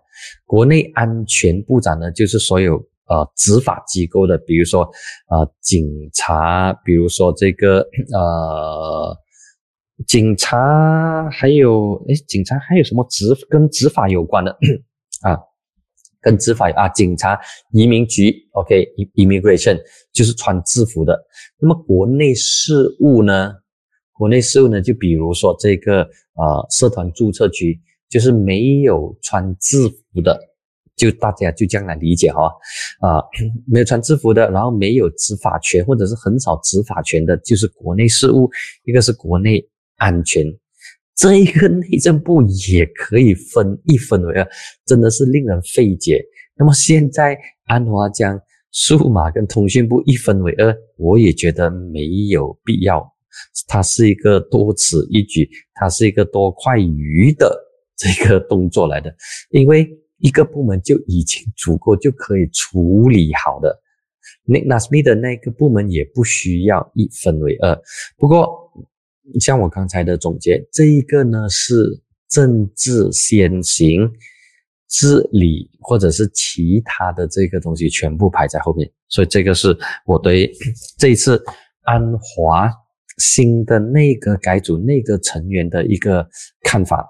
[0.46, 2.76] 国内安全部长呢就是所有
[3.08, 4.84] 呃执法机构的，比如说
[5.30, 7.80] 呃警察，比如说这个
[8.14, 9.18] 呃
[10.06, 14.52] 警察，还有诶警察还有什么执跟执法有关的
[15.24, 15.36] 啊？
[16.22, 17.40] 跟执法啊，警察、
[17.72, 19.80] 移民局，OK，immigration
[20.12, 21.20] 就是穿制服的。
[21.60, 23.54] 那么国内事务呢？
[24.14, 27.80] 国内事务呢，就比如说这个呃社团注册局，
[28.10, 30.38] 就是没有穿制服的，
[30.98, 32.52] 就大家就这样来理解哈，
[33.00, 33.24] 啊
[33.66, 38.50] 没有穿制服的，然后没有执法权或者是很少执法权的，就是国内事务，
[38.84, 40.46] 一个是国内安全，
[41.20, 44.48] 这一个内政部也可以分一分为二，
[44.86, 46.24] 真的是令人费解。
[46.56, 48.40] 那么现在安华将
[48.72, 53.06] 数码跟通讯部一分为二，我也觉得没有必要。
[53.68, 57.54] 它是一个多此一举，它是一个多快鱼的
[57.98, 59.14] 这个动作来的，
[59.52, 63.78] 因为一个部门就已经足够就可以处理好的。
[64.46, 67.78] 那 Nasmi 的那个部门也不需要一分为二。
[68.18, 68.69] 不过，
[69.40, 74.10] 像我刚才的总结，这一个呢是政治先行，
[74.90, 80.52] 治理或者是其他的这个东西全部排在后面，所以这个是我对
[80.98, 81.44] 这一次
[81.84, 82.72] 安华。
[83.18, 86.26] 新的内阁改组内阁成员的一个
[86.64, 87.06] 看法。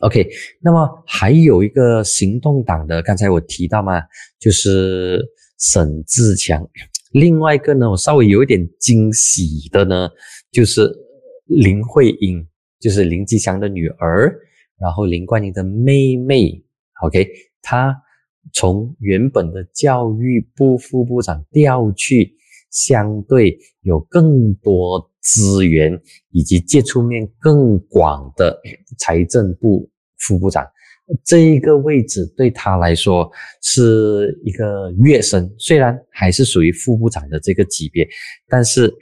[0.00, 0.28] OK，
[0.60, 4.02] 那么还有一个行动党的，刚才我提到嘛，
[4.40, 5.24] 就是
[5.60, 6.68] 沈志强。
[7.12, 10.10] 另外一个呢，我稍微有一点惊喜的呢，
[10.50, 10.92] 就是
[11.44, 12.46] 林慧英，
[12.80, 14.34] 就是林吉祥的女儿，
[14.78, 16.64] 然后林冠英的妹妹。
[17.02, 17.28] OK，
[17.60, 17.96] 她
[18.52, 22.34] 从原本的教育部副部长调去
[22.70, 25.08] 相对有更多。
[25.24, 25.96] 资源
[26.30, 28.60] 以及接触面更广的
[28.98, 30.66] 财政部副部长，
[31.24, 33.30] 这一个位置对他来说
[33.62, 35.48] 是一个跃升。
[35.60, 38.04] 虽然还是属于副部长的这个级别，
[38.48, 38.92] 但是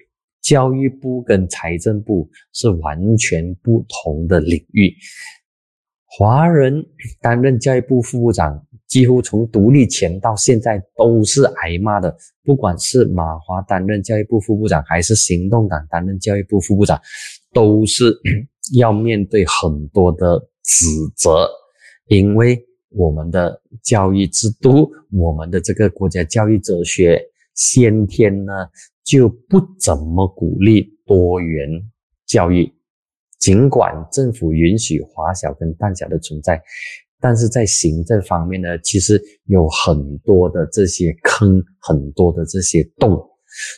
[0.42, 4.94] 教育部跟财政部是完全不同的领域。
[6.07, 6.85] 华人
[7.20, 8.66] 担任教育部副部长。
[8.88, 17.00] 几乎从独立前到现在都是挨骂的，不管是马华担任教育部副部长，还是行动党担任教育部副部长，
[17.53, 18.12] 都是
[18.76, 21.48] 要面对很多的指责，
[22.09, 27.22] 因为我们的教育制度，我们的这个国家教育哲学，
[27.55, 28.53] 先天呢
[29.10, 31.68] 就不怎么鼓励多元
[32.26, 32.72] 教育，
[33.40, 36.62] 尽管政府允许华小跟淡小的存在。
[37.20, 43.20] 但是在行政方面呢，其实有很多的这些坑，很多的这些洞，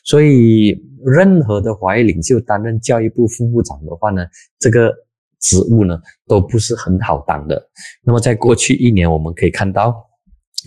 [0.05, 4.25] 所以任何的华裔领袖担任教育部副部长的话呢，
[4.59, 4.95] 这个
[5.41, 7.61] 职务呢都不是很好当的。
[8.05, 9.97] 那么在过去一年，我们可以看到，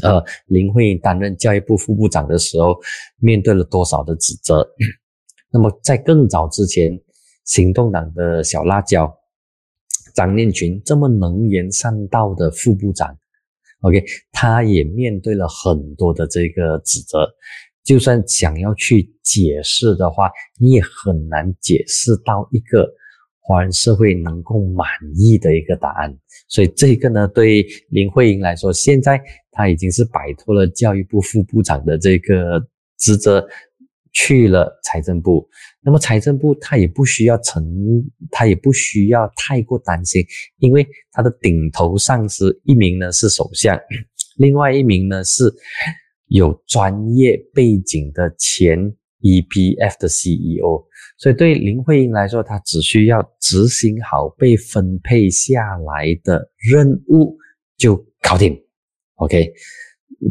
[0.03, 2.75] 呃，林慧英担任教育部副部长的时候，
[3.19, 4.67] 面对了多少的指责。
[5.51, 6.99] 那么在更早之前，
[7.45, 9.13] 行动党的小辣椒。
[10.13, 13.17] 张念群这么能言善道的副部长
[13.81, 17.27] ，OK，他也面对了很多的这个指责。
[17.83, 22.89] 就算想要去解释的话，你也很难解释到一个
[23.45, 26.17] 华人社会能够满意的一个答案。
[26.47, 29.21] 所以这个呢，对林慧英来说，现在
[29.51, 32.59] 她已经是摆脱了教育部副部长的这个
[32.97, 33.47] 职责。
[34.17, 35.45] 去了财政部，
[35.81, 37.61] 那么财政部他也不需要成，
[38.31, 40.25] 他也不需要太过担心，
[40.59, 43.77] 因为他的顶头上司一名呢是首相，
[44.37, 45.53] 另外一名呢是
[46.27, 50.85] 有专业背景的前 EPF 的 CEO，
[51.17, 57.37] 所以对林慧英来说，她只需要执行好被分配下来的任务
[57.77, 58.59] 就搞定
[59.15, 59.53] ，OK。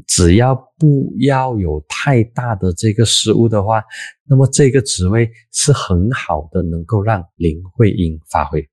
[0.06, 3.84] 只要不要有太大的这个失误的话，
[4.26, 8.66] 那么这个职位是很好的，能够让林慧英发挥。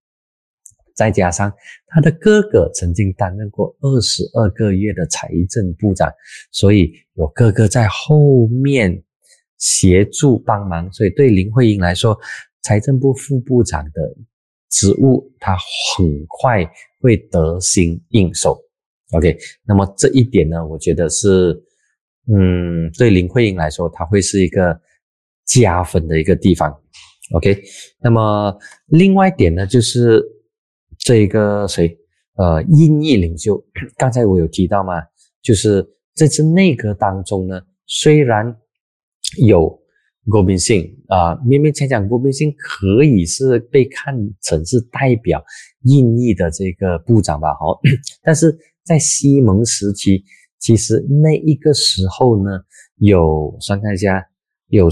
[0.96, 1.52] 再加上
[1.88, 6.12] 他的哥哥曾经担任过二十二个月的财政部长，
[6.52, 9.04] 所以有哥哥在后面
[9.62, 12.20] 协助帮忙，所以对林慧英来说，
[12.62, 14.16] 财政部副部长的
[14.70, 16.68] 职务他很快
[17.00, 18.60] 会得心应手。
[19.12, 21.54] OK，那么这一点呢，我觉得是，
[22.28, 24.80] 嗯，对林慧英来说，他会是一个
[25.46, 26.76] 加分的一个地方。
[27.34, 27.62] OK，
[28.02, 28.58] 那么
[28.88, 30.24] 另外一点呢，就是
[30.98, 31.96] 这个谁，
[32.36, 33.64] 呃，英裔领袖，
[33.96, 34.94] 刚才我有提到嘛，
[35.44, 38.58] 就是这次内阁当中呢，虽然
[39.38, 39.80] 有
[40.30, 45.44] 郭宾信啊，勉勉强强郭宾信可以是被看成是代表
[45.84, 47.80] 印裔的这个部长吧，好，
[48.24, 48.58] 但是。
[48.84, 50.24] 在西蒙时期，
[50.58, 52.50] 其实那一个时候呢，
[52.98, 54.26] 有算看一下，
[54.70, 54.90] 有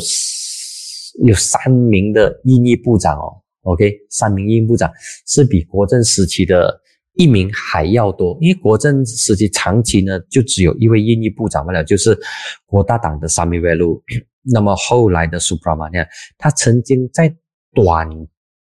[1.25, 4.89] 有三名的印裔部长哦，OK，三名印裔部长
[5.25, 6.79] 是比国政时期的
[7.19, 12.17] 一名还要多，因为国政时期长期呢就只有一位印裔部长罢了，就是
[12.65, 14.01] 国大党的沙米维鲁。
[14.53, 16.07] 那么后来的苏布拉玛尼亚，
[16.37, 17.35] 他曾经在
[17.73, 18.07] 短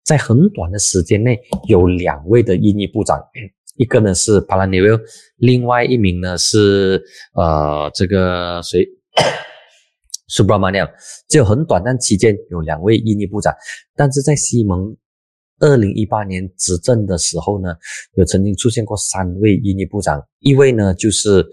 [0.03, 1.38] 在很短的时间内
[1.68, 3.22] 有两位的印裔部长。
[3.76, 4.88] 一个呢是帕拉尼维，
[5.36, 7.03] 另外一名呢是
[7.34, 8.82] 呃这个谁
[10.26, 10.90] 苏布拉玛尼亚，
[11.28, 13.55] 只有很短暂期间有两位印尼部长，
[13.94, 14.96] 但是在西蒙
[15.61, 17.74] 二零一八年执政的时候呢，
[18.14, 21.44] 有曾经出现过三位印尼部长，一位呢就是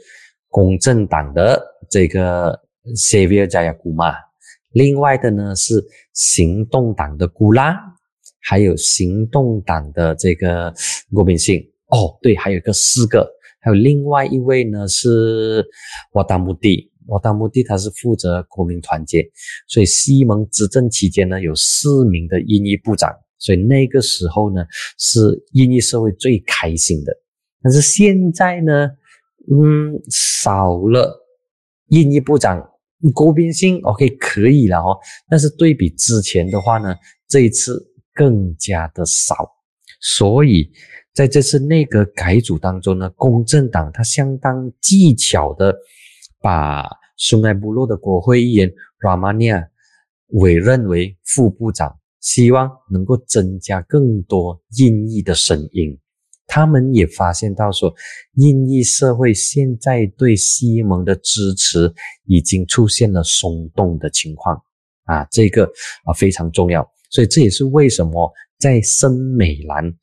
[0.49, 2.59] 公正党的这个
[2.95, 4.15] Xavier Jayakumar，
[4.71, 5.83] 另外的呢是
[6.13, 7.77] 行动党的古拉，
[8.41, 10.73] 还有行动党的这个
[11.13, 11.61] 郭炳信。
[11.87, 13.31] 哦，对，还有一个四个，
[13.61, 15.63] 还有另外一位呢是
[16.13, 19.23] 瓦达穆蒂，瓦达穆蒂他是负责国民团结，
[19.67, 24.65] 所以西蒙执政期间呢有四名的印裔部长，所以那个时候呢
[24.97, 25.19] 是
[25.53, 27.13] 印裔社会最开心的。
[27.61, 28.89] 但是现在呢，
[29.51, 31.19] 嗯，少了
[31.87, 32.61] 印裔部长，
[33.13, 34.97] 国边性 OK 可以了哦，
[35.29, 36.95] 但是对比之前的话呢，
[37.27, 39.35] 这一次更加的少，
[39.99, 40.71] 所以。
[41.15, 45.73] 在这次内阁改组当中呢，公正党他相当技巧的
[46.41, 48.69] 把苏埃布洛的国会议员
[48.99, 49.69] Ramania
[50.31, 55.95] 委任为副部长，希望能够增加更多印裔的声音。
[56.47, 57.93] 他们也发现到说，
[58.33, 61.93] 印裔社会现在对西蒙的支持
[62.25, 64.59] 已经出现了松动的情况
[65.03, 65.65] 啊，这个
[66.03, 66.83] 啊非常重要。
[67.11, 69.93] 所以这也是为什么在圣美兰。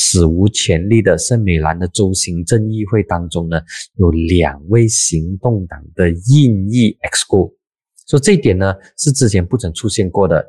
[0.00, 3.60] 史无前例的圣美兰的州行政议会当中呢，
[3.96, 7.52] 有两位行动党的印裔 XCO
[8.08, 10.44] 说这一点呢是之前不曾出现过的。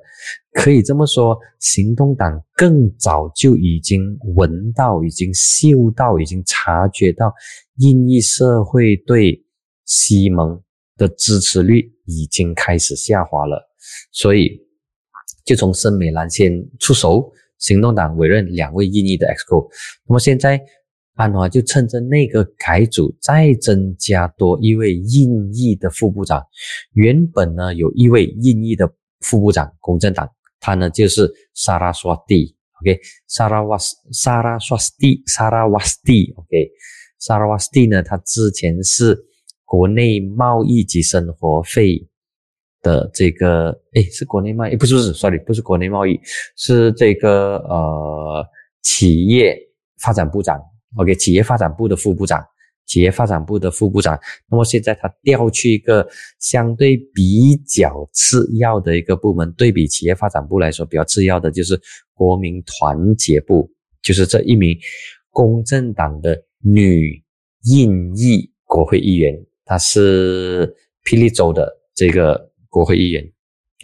[0.53, 7.34] 可以这么说，行动党更早就已经闻到、已经嗅到、已经察觉到
[7.78, 9.43] 印裔社会对
[9.86, 10.62] 西蒙
[10.97, 13.70] 的支持率已经开始下滑了，
[14.12, 14.60] 所以
[15.45, 17.32] 就从森美兰先出手。
[17.60, 19.68] 行动党委任两位印裔的 EXCO，
[20.07, 20.57] 那么现在
[21.20, 26.42] 安华就趁着那个改组，再增加多一位印裔的副部长。
[26.94, 28.90] 原本呢有一位印裔的
[29.20, 30.30] 副部长，公正党，
[30.62, 32.98] 他呢就是萨拉刷蒂，OK，
[33.28, 36.72] 萨拉瓦斯，萨拉刷蒂，萨拉瓦斯蒂，OK，
[37.20, 39.18] 萨拉瓦斯蒂呢，他之前是
[39.66, 42.08] 国内贸易及生活费。
[42.82, 44.74] 的这个，哎，是国内贸易？
[44.78, 46.18] 不是不是，sorry，不是国内贸易，
[46.56, 48.46] 是这个呃
[48.82, 49.54] 企业
[50.02, 50.58] 发展部长
[50.96, 52.44] ，OK，企业发展部的副部长，
[52.86, 54.20] 企业发展部的副部长。
[54.50, 56.08] 那么现在他调去一个
[56.40, 61.80] 相对比较次要的一个部门，对比企业发展部来说，比较次要的就是
[62.14, 63.70] 国民团结部，
[64.02, 64.78] 就是这一名
[65.30, 67.24] 公正党的女
[67.64, 69.34] 印裔国会议员，
[69.66, 70.74] 她是
[71.06, 72.48] 霹雳州的这个。
[72.72, 73.28] 国会议员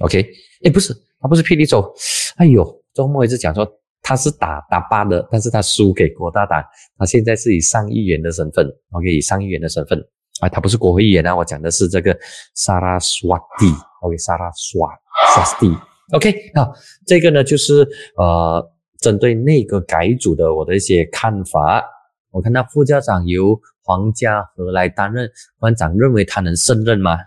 [0.01, 0.23] ，OK，
[0.63, 1.91] 哎，不是，他不是霹雳州，
[2.35, 3.67] 哎呦，周末一直讲说
[4.07, 6.63] 他是打打八的，但是他输给国大党，
[6.95, 9.99] 他现在是以上议员的身份，OK，以上议员的身份，
[10.41, 12.15] 啊，他不是国会议员啊，我讲的是这个
[12.53, 13.65] 萨拉刷蒂
[14.03, 14.87] ，OK，萨拉刷
[15.33, 15.75] 刷蒂
[16.13, 16.71] ，OK，好，
[17.07, 17.81] 这个呢就是
[18.15, 18.63] 呃，
[18.99, 21.83] 针对内阁改组的我的一些看法，
[22.29, 25.27] 我看到副校长由黄家和来担任，
[25.57, 27.17] 馆长认为他能胜任吗？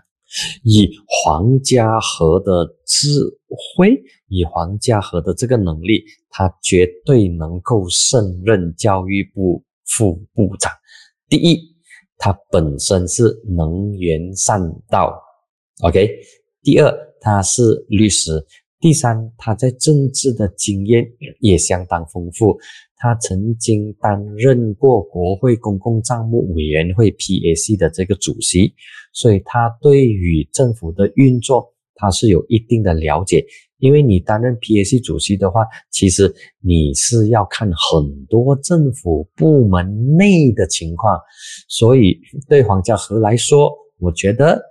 [0.63, 3.09] 以黄家和的智
[3.75, 10.71] 会，以黄家和的这个能力，他绝对能够胜任教育部副部长。
[11.27, 11.59] 第一，
[12.17, 15.19] 他本身是能言善道
[15.81, 16.09] ，OK。
[16.61, 18.45] 第二，他是律师。
[18.81, 21.05] 第三，他在政治的经验
[21.39, 22.57] 也相当丰富。
[22.95, 28.73] 他曾经担任过国会公共账目委员会 （PAC） 的这个主席，
[29.13, 33.45] 所以他对于政府的运作，他是有一定的了解。
[33.77, 41.19] 因为你担任 PAC 主席的话，其实你是要看很多政府部门内的情况，
[41.67, 44.61] 所以对黄家和来说，我觉得，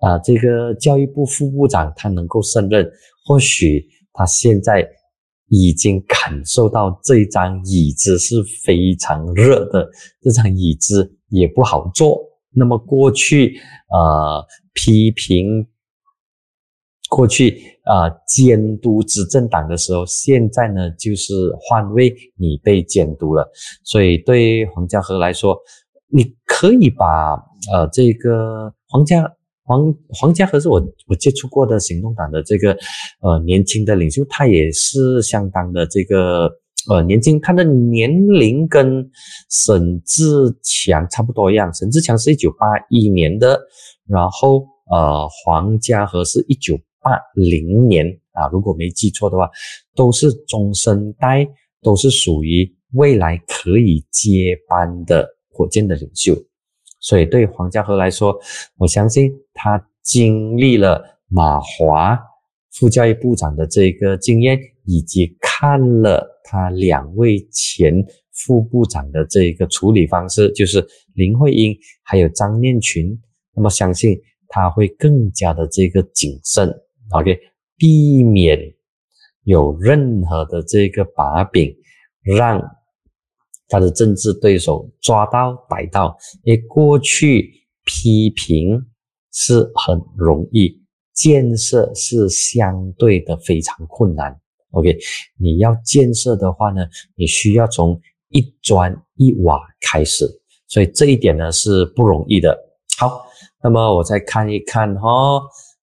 [0.00, 2.90] 啊，这个教育部副部长他能够胜任，
[3.26, 4.88] 或许他现在。
[5.54, 9.86] 已经感受到这张椅子是非常热的，
[10.22, 12.18] 这张椅子也不好坐。
[12.54, 13.60] 那么过去，
[13.92, 15.66] 呃，批评
[17.14, 23.46] 过去啊监督执政党的时候，现在呢就是换位，你被监督了。
[23.84, 25.58] 所以对黄家和来说，
[26.08, 27.34] 你可以把
[27.72, 29.30] 呃这个黄家。
[29.64, 32.76] 黄黄家和是我我接触过的行动党的这个
[33.20, 36.50] 呃年轻的领袖，他也是相当的这个
[36.90, 39.08] 呃年轻，他的年龄跟
[39.50, 40.24] 沈志
[40.64, 41.72] 强差不多一样。
[41.72, 43.56] 沈志强是一九八一年的，
[44.08, 49.50] 然后呃黄家和是一九八零年啊，如果没记错的话，
[49.94, 51.46] 都是中生代，
[51.82, 56.34] 都是属于未来可以接班的火箭的领袖。
[57.00, 58.38] 所以对黄家和来说，
[58.78, 62.18] 我相信他经历了马华
[62.70, 67.92] 副教育部长的这个经验，以及看了他两位前
[68.32, 73.20] 副部长的这个处理方式，就是林慧英还有张念群，
[73.54, 74.16] 那么相信
[74.48, 76.72] 他会更加的这个谨慎
[77.12, 77.38] ，OK，
[77.76, 78.58] 避免
[79.44, 81.74] 有任何的这个把柄
[82.22, 82.60] 让。
[83.68, 87.50] 他的政治对手抓到逮到，因为过去
[87.86, 88.78] 批评
[89.32, 90.78] 是很容易，
[91.14, 94.38] 建设是相对的非常困难。
[94.72, 94.94] OK，
[95.38, 96.86] 你要建设的话呢，
[97.16, 97.98] 你需要从
[98.28, 100.26] 一砖一瓦开始，
[100.68, 102.54] 所以这一点呢是不容易的。
[102.98, 103.24] 好，
[103.64, 105.40] 那么我再看一看哈，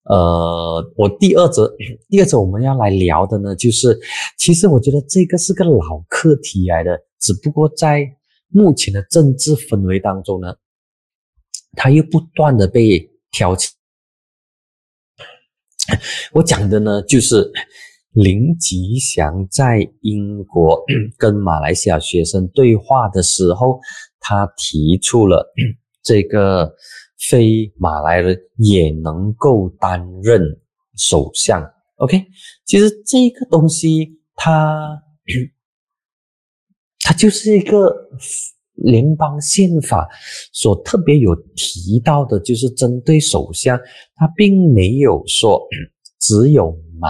[0.10, 1.72] 呃，我第二则，
[2.10, 3.96] 第二则我们要来聊的呢，就是
[4.40, 7.00] 其实我觉得这个是个老课题来的。
[7.20, 8.04] 只不过在
[8.48, 10.56] 目前的政治氛围当中呢，
[11.74, 13.70] 他又不断的被挑起。
[16.34, 17.52] 我讲的呢，就是
[18.14, 20.84] 林吉祥在英国
[21.20, 23.80] 跟马来西亚学生对话的时候，
[24.20, 25.54] 他提出了
[26.02, 26.74] 这个
[27.20, 30.42] 非马来人也能够担任
[30.96, 31.62] 首相。
[31.98, 32.26] OK，
[32.66, 35.02] 其实这个东西它。
[37.02, 37.92] 它就是一个
[38.74, 40.08] 联邦宪法
[40.52, 43.80] 所特别有提到的，就是针对首相，
[44.16, 45.60] 他并没有说
[46.20, 47.10] 只有马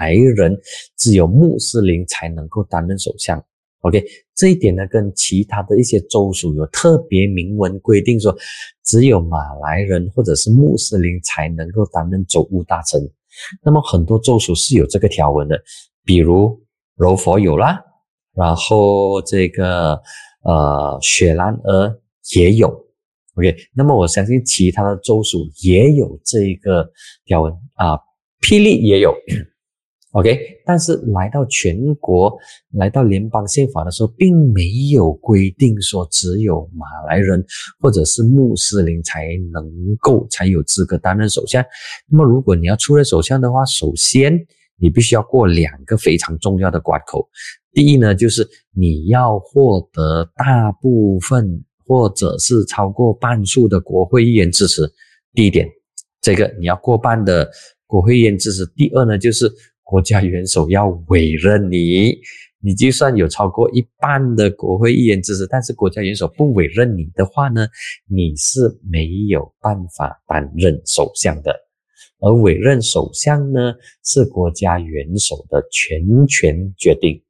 [0.00, 0.54] 来人、
[0.98, 3.42] 只有穆斯林才能够担任首相。
[3.82, 4.04] OK，
[4.34, 8.36] 这一点呢，跟其他的一些州属有特别明文规定，说
[8.84, 13.00] 只有马来人或者是穆斯林才能够担任州务大臣。
[13.62, 15.60] 那么很多州属是有这个条文的，
[16.04, 16.60] 比如
[16.96, 17.84] 柔佛有啦。
[18.34, 20.00] 然后这个
[20.44, 22.00] 呃，雪兰莪
[22.36, 22.68] 也有
[23.34, 23.56] ，OK。
[23.74, 26.88] 那么我相信其他的州属也有这个
[27.24, 27.96] 条文啊，
[28.40, 29.12] 霹雳也有
[30.12, 30.38] ，OK。
[30.64, 32.36] 但是来到全国，
[32.72, 37.44] 来到联邦宪法的时候，并没有规定说只有马来人
[37.80, 39.64] 或者是穆斯林才能
[40.00, 41.64] 够才有资格担任首相。
[42.06, 44.38] 那么如果你要出任首相的话，首先
[44.80, 47.28] 你必须要过两个非常重要的关口。
[47.72, 54.82] 第一呢，就是你要获得大部分或者是超过半数的国会议员支持。
[55.32, 55.68] 第一点，
[56.20, 57.48] 这个你要过半的
[57.86, 58.66] 国会议员支持。
[58.74, 59.52] 第二呢，就是
[59.88, 62.18] 国家元首要委任你。
[62.60, 67.66] 你就算有超过一半的国会议员支持，但是国家元首不委任你的话呢，
[68.06, 71.54] 你是没有办法担任首相的。
[72.20, 73.72] 而委任首相呢，
[74.04, 77.22] 是国家元首的全权决定。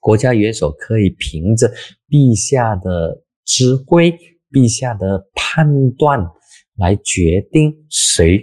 [0.00, 1.70] 国家元首可以凭着
[2.08, 4.10] 陛下的指挥、
[4.50, 6.18] 陛下的判断
[6.78, 8.42] 来决定谁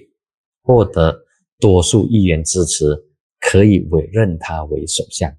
[0.61, 1.25] 获得
[1.59, 2.85] 多数议员支持，
[3.49, 5.29] 可以委任他为首相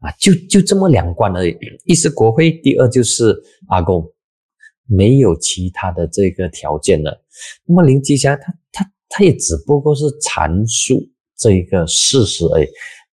[0.00, 1.56] 啊，就就这么两关而已。
[1.84, 3.34] 一是国会，第二就是
[3.68, 4.04] 阿公，
[4.86, 7.24] 没有其他的这个条件了。
[7.66, 11.00] 那么林吉祥他他他也只不过是阐述
[11.36, 12.66] 这一个事实而已，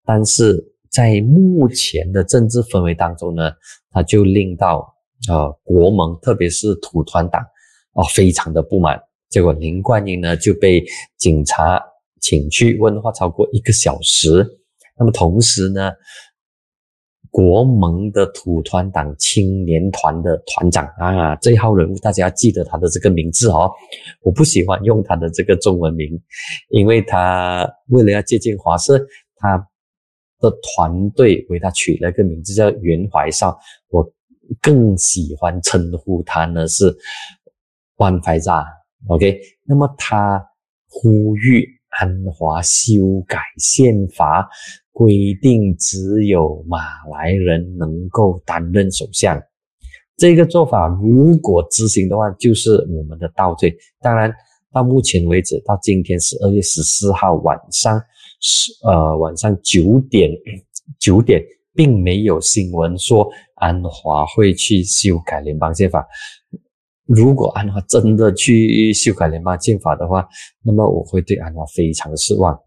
[0.06, 0.68] 但是。
[0.92, 3.50] 在目前的政治氛围当中呢，
[3.92, 4.94] 他就令到
[5.30, 7.42] 呃国盟，特别是土团党
[7.94, 9.02] 哦，非常的不满。
[9.30, 10.84] 结果林冠英呢就被
[11.18, 11.82] 警察
[12.22, 14.60] 请去问话超过一个小时。
[14.98, 15.92] 那么同时呢，
[17.32, 23.72] 国盟的土团党青年团的团长啊，这一号人物大家要记得他的这个名字哦。
[24.22, 26.22] 我不喜欢用他的这个中文名，
[26.70, 29.00] 因为他为了要接近华社，
[29.38, 29.58] 他
[30.40, 33.58] 的团队为他取了个名字叫袁怀少。
[33.90, 34.08] 我
[34.62, 36.96] 更喜欢称呼他呢是
[37.96, 38.64] 万怀扎。
[39.08, 40.46] OK，那么他
[40.90, 41.66] 呼吁
[42.00, 44.48] 安华修改宪法，
[44.92, 46.80] 规定只有马
[47.12, 49.42] 来人能够担任首相。
[50.18, 53.76] 这个做法如果执行的话，就是我们的倒退。
[54.02, 54.32] 当然，
[54.72, 58.00] 到目前为止，到今天十二月十四号晚上
[58.40, 60.30] 十呃晚上九点
[61.00, 66.08] 九点，并没有新闻说安华会去修改联邦宪法。
[67.06, 70.28] 如果安华真的去修改联邦宪法的话，
[70.64, 72.58] 那么我会对安华非常失望，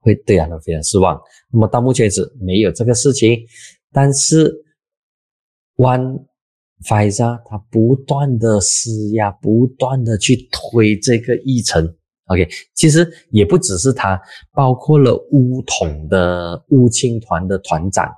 [0.00, 1.20] 会对安华非常失望。
[1.52, 3.40] 那么到目前为止没有这个事情，
[3.92, 4.52] 但是
[5.76, 6.26] One
[6.84, 11.96] Fiza 他不断的施压，不断的去推这个议程。
[12.26, 14.20] OK，其实也不只是他，
[14.52, 18.08] 包括了乌统的乌青团的团长。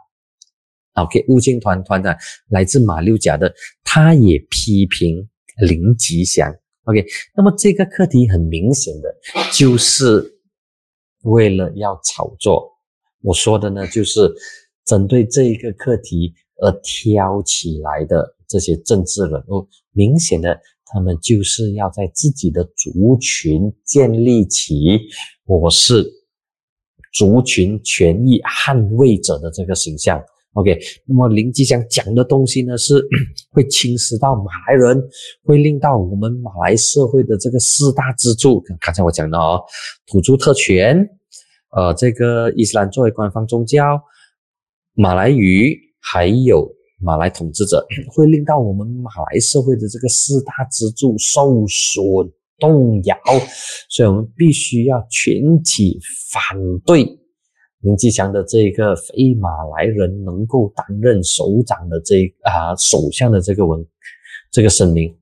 [0.94, 2.14] OK，乌青团团长
[2.50, 3.50] 来自马六甲的，
[3.94, 5.28] 他也批评
[5.66, 6.50] 林吉祥。
[6.84, 7.04] OK，
[7.36, 9.14] 那么这个课题很明显的
[9.52, 10.34] 就是
[11.24, 12.72] 为了要炒作。
[13.20, 14.32] 我说的呢，就是
[14.86, 16.32] 针对这一个课题
[16.62, 24.98] 而挑起来的这些政治人物，明显的他们就是要在自己的族群建立起
[25.44, 26.10] 我是
[27.12, 30.18] 族群权益捍卫者的这个形象。
[30.54, 33.02] OK，那么林吉祥讲的东西呢，是
[33.52, 35.02] 会侵蚀到马来人，
[35.44, 38.62] 会令到我们马来社会的这个四大支柱。
[38.78, 39.62] 刚才我讲的哦，
[40.06, 41.08] 土著特权，
[41.74, 43.98] 呃，这个伊斯兰作为官方宗教，
[44.92, 53.16] 马来语，还有马来统治者，会令到我们马来社会的这个四大支柱受损动摇，
[53.88, 55.98] 所以我们必须要群起
[56.30, 57.21] 反对。
[57.82, 63.84] 林吉祥的这个非马来人能够担任首长的这啊首相的这个文
[64.52, 65.12] 这个声明，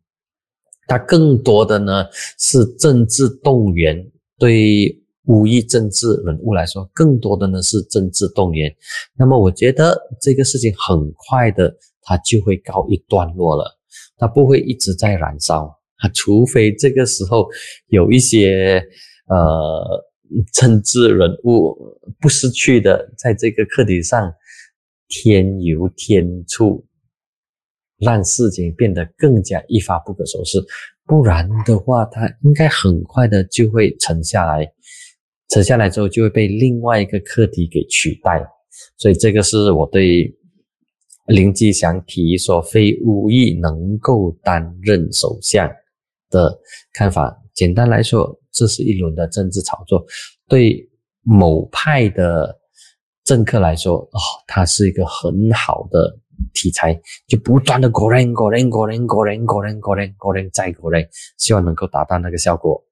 [0.87, 2.05] 他更多的呢
[2.39, 4.07] 是政治动员，
[4.39, 4.95] 对
[5.25, 8.71] 无意政治人物来说，更多的呢是政治动员。
[9.17, 13.79] 那么我觉得这个事情很快的，它就会告一段落了，
[14.19, 15.65] 它不会一直在燃烧
[15.97, 17.49] 啊，除非这个时候
[17.87, 18.85] 有一些
[19.29, 20.10] 呃。
[20.53, 21.77] 政治人物
[22.21, 24.33] 不失去的，在这个课题上
[25.09, 26.85] 添油添醋，
[27.99, 30.59] 让事情变得更加一发不可收拾。
[31.05, 34.73] 不然的话，他应该很快的就会沉下来，
[35.49, 38.41] 沉下来之后就会被另外一个课题给取代。
[38.97, 40.33] 所以，这个是我对
[41.27, 45.69] 林吉祥提议说非武艺能够担任首相
[46.31, 46.59] 的
[46.93, 47.37] 看法。
[47.53, 48.40] 简单来说。
[48.61, 50.05] 这是一轮的政治炒作，
[50.47, 50.87] 对
[51.23, 52.55] 某派的
[53.25, 56.19] 政客来说，哦，它是一个很好的
[56.53, 61.09] 题材，就不断的过人过人过人过人过人过人过人再过人，
[61.39, 62.85] 希望能够达到那个效果。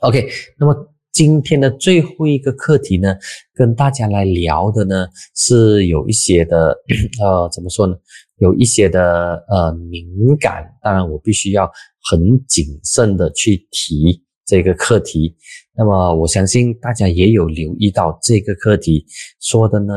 [0.00, 0.26] OK，
[0.58, 0.74] 那么
[1.12, 3.14] 今天的最后一个课题呢，
[3.52, 6.78] 跟大家来聊的呢，是有一些的，
[7.20, 7.94] 呃，怎么说呢？
[8.38, 10.06] 有一些的呃敏
[10.38, 11.68] 感，当然我必须要
[12.08, 14.24] 很谨慎的去提。
[14.48, 15.36] 这个课题，
[15.76, 19.04] 那么我相信大家也有留意到，这个课题
[19.40, 19.92] 说的呢，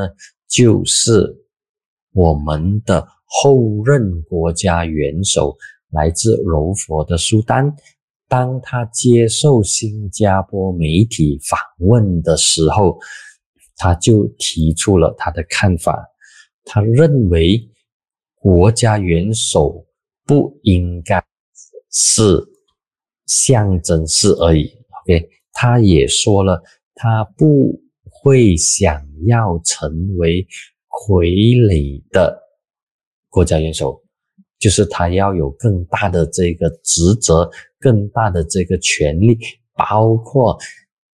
[0.50, 1.34] 就是
[2.12, 5.56] 我们的后任国家元首
[5.92, 7.74] 来自柔佛的苏丹，
[8.28, 13.00] 当他接受新加坡媒体访问的时候，
[13.78, 15.98] 他就提出了他的看法，
[16.66, 17.58] 他认为
[18.36, 19.86] 国家元首
[20.26, 21.24] 不应该
[21.90, 22.51] 是。
[23.32, 24.70] 象征式而已
[25.04, 26.62] ，OK，他也说了，
[26.94, 30.46] 他不会想要成为
[30.90, 31.24] 傀
[31.66, 32.38] 儡的
[33.30, 34.04] 国家元首，
[34.60, 39.40] 就是他要有更大的这个职责，更大的这个权利，
[39.74, 40.58] 包括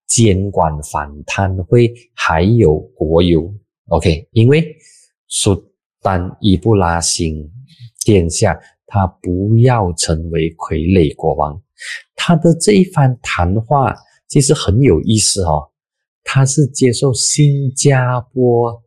[0.07, 3.53] 监管反贪会，还有国有
[3.89, 4.65] ，OK，因为
[5.27, 5.61] 苏
[6.01, 7.51] 丹伊布拉辛
[8.05, 8.57] 殿下，
[8.87, 11.61] 他不要成为傀儡国王。
[12.15, 13.95] 他的这一番谈话
[14.27, 15.69] 其实很有意思哦。
[16.23, 18.81] 他是接受新加坡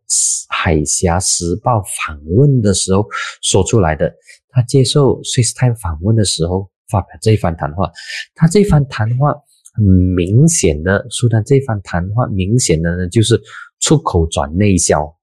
[0.48, 3.06] 海峡时报访问的时候
[3.42, 4.12] 说出来的。
[4.50, 7.90] 他接受《Swiss Time》访问的时候发表这一番谈话。
[8.34, 9.32] 他这番谈话
[9.74, 13.40] 很明显的，苏丹这番谈话明显的呢，就是
[13.78, 15.14] 出口转内销。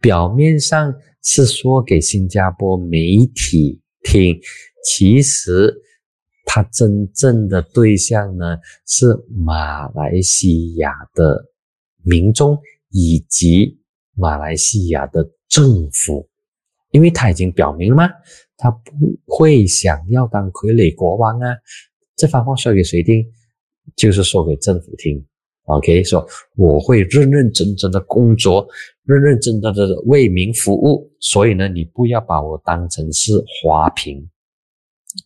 [0.00, 0.94] 表面上
[1.24, 4.38] 是说给新加坡媒体听，
[4.84, 5.74] 其实
[6.44, 11.44] 他真正的对象呢是马来西亚的
[12.02, 12.58] 民众
[12.90, 13.78] 以及
[14.16, 16.28] 马来西亚的政府，
[16.90, 18.08] 因为他已经表明了吗？
[18.56, 18.90] 他不
[19.26, 21.56] 会想要当傀儡国王啊！
[22.16, 23.24] 这番话说给谁听？
[23.96, 25.24] 就是说给政府听。
[25.64, 26.26] OK，说
[26.56, 28.68] 我会认认真真的工作，
[29.04, 31.10] 认认真真的为民服务。
[31.20, 33.32] 所以呢，你不要把我当成是
[33.62, 34.29] 花瓶。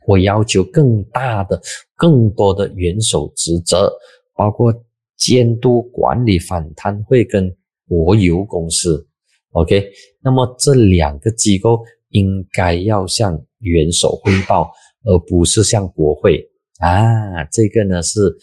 [0.06, 1.60] 我要求更大的、
[1.96, 3.92] 更多的元首职责，
[4.34, 4.74] 包括
[5.16, 7.54] 监督管理反贪会跟
[7.88, 9.06] 国有公司。
[9.52, 9.90] OK，
[10.22, 11.80] 那么这两个机构
[12.10, 14.70] 应该要向元首汇报，
[15.04, 16.44] 而不是向国会
[16.78, 17.44] 啊。
[17.52, 18.36] 这个呢是。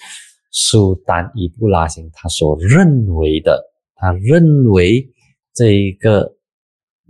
[0.54, 5.10] 苏丹伊布拉欣他所认为的，他认为
[5.54, 6.36] 这一个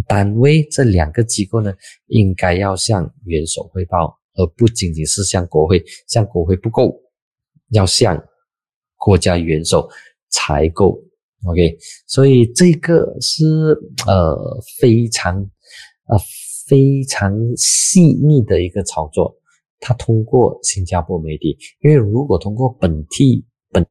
[0.06, 1.74] 单位这两个机构呢，
[2.06, 6.94] 应该要向元首汇报，而不仅仅是向国会，向国会不够，
[7.70, 8.22] 要向
[8.98, 9.90] 国家元首
[10.30, 11.00] 才够。
[11.46, 13.46] OK，所以这个是
[14.06, 15.36] 呃非常
[16.08, 16.18] 呃
[16.68, 19.36] 非常细腻的一个操作。
[19.80, 23.84] 他通过新加坡媒体，因为如果通过本地本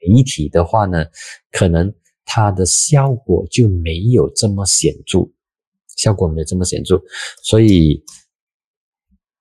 [0.00, 1.04] 媒体的话呢，
[1.52, 5.28] 可能它的效果就没有这么显著，
[5.96, 6.98] 效果没有这么显著。
[7.42, 8.02] 所以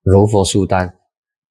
[0.04, 0.93] 柔佛苏丹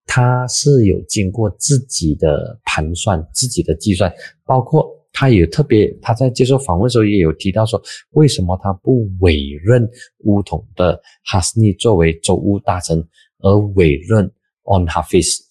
[0.07, 4.13] 他是有经过自己的盘算、自己的计算，
[4.45, 9.89] 包括他也特别他在接受访问时候也有提到说，为什么他不委任
[10.25, 13.03] 乌统的哈斯尼作为州务大臣，
[13.41, 14.31] 而委任。
[14.65, 15.43] On her face，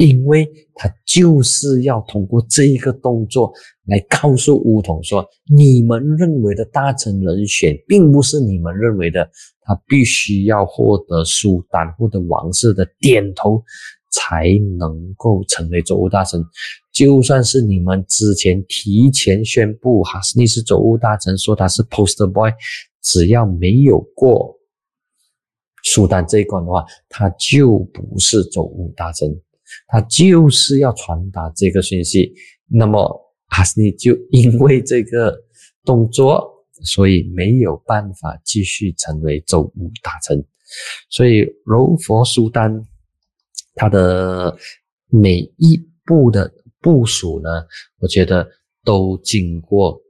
[0.00, 3.52] 因为他就是要通过这一个动作
[3.84, 5.22] 来告诉乌统说，
[5.54, 9.28] 你们认为的大臣人选并不是你们认为的，
[9.60, 13.62] 他必须要获得苏丹或者王室的点头，
[14.10, 16.42] 才能够成为州务大臣。
[16.90, 22.50] 就算是你们之前提前宣布哈斯尼是州务大臣，说他是 poster boy，
[23.02, 24.56] 只要没有过。
[25.82, 29.28] 苏丹这一关的话，他就不是州务大臣，
[29.88, 32.32] 他就是要传达这个讯息。
[32.66, 35.36] 那么哈斯尼就因为这个
[35.84, 36.48] 动作，
[36.84, 40.44] 所以没有办法继续成为州务大臣。
[41.08, 42.80] 所以柔佛苏丹
[43.74, 44.56] 他的
[45.08, 47.48] 每一步的部署呢，
[47.98, 48.48] 我觉得
[48.84, 50.00] 都经过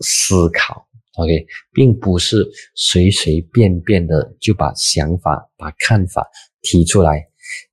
[0.00, 0.86] 思考。
[1.16, 2.44] OK，并不是
[2.74, 6.28] 随随便便的就把想法、把看法
[6.60, 7.24] 提出来，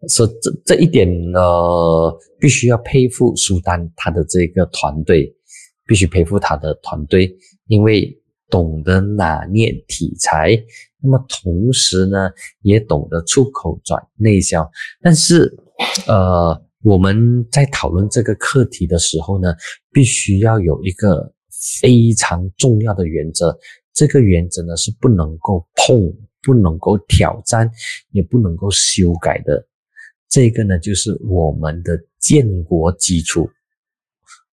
[0.07, 1.39] 说这这一点呢，
[2.39, 5.33] 必须要佩服苏丹他的这个团队，
[5.85, 7.35] 必须佩服他的团队，
[7.67, 8.17] 因为
[8.49, 10.51] 懂得拿捏题材，
[11.01, 12.29] 那么同时呢，
[12.61, 14.69] 也懂得出口转内销。
[15.01, 15.51] 但是，
[16.07, 19.53] 呃，我们在讨论这个课题的时候呢，
[19.91, 21.33] 必须要有一个。
[21.81, 23.55] 非常重要的原则，
[23.93, 26.11] 这个原则呢是不能够碰、
[26.41, 27.69] 不能够挑战、
[28.09, 29.63] 也不能够修改的。
[30.31, 33.49] 这个呢就是我们的建国基础。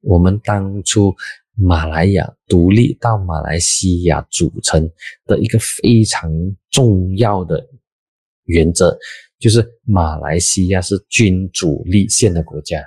[0.01, 1.15] 我们当初
[1.55, 4.91] 马来亚独立到马来西亚组成
[5.25, 6.33] 的一个非常
[6.69, 7.65] 重要的
[8.45, 8.99] 原则，
[9.39, 12.83] 就是马来西亚是君主立宪的国家。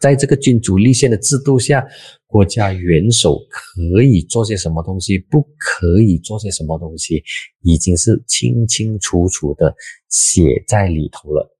[0.00, 1.84] 在这个君主立宪的制度下，
[2.26, 7.22] 国家元首可以做些什么东西，不可以做些什么东西，
[7.62, 9.74] 已经是清清楚楚的
[10.08, 11.53] 写在里头了。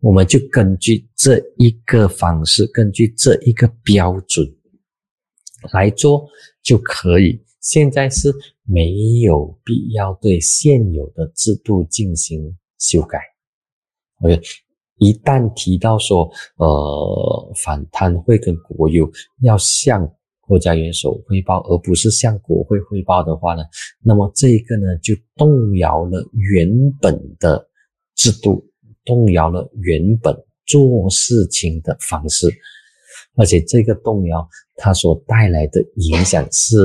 [0.00, 4.46] 我们就根据这一个方式，根据这一个标准
[5.72, 6.28] 来做
[6.62, 7.42] 就可以。
[7.60, 8.32] 现在是
[8.62, 13.18] 没有必要对现有的制度进行修改。
[14.22, 14.40] OK。
[14.98, 16.26] 一旦提到说，
[16.56, 19.06] 呃，反贪会跟国有
[19.42, 23.62] 要向国家元首汇报，而不是向国会汇报的话呢，
[24.02, 26.66] 那么这个呢就动摇了原
[26.98, 27.68] 本的
[28.14, 28.66] 制度，
[29.06, 30.36] 动摇了原本
[30.66, 32.46] 做事情的方式，
[33.36, 36.76] 而且这个动摇它所带来的影响是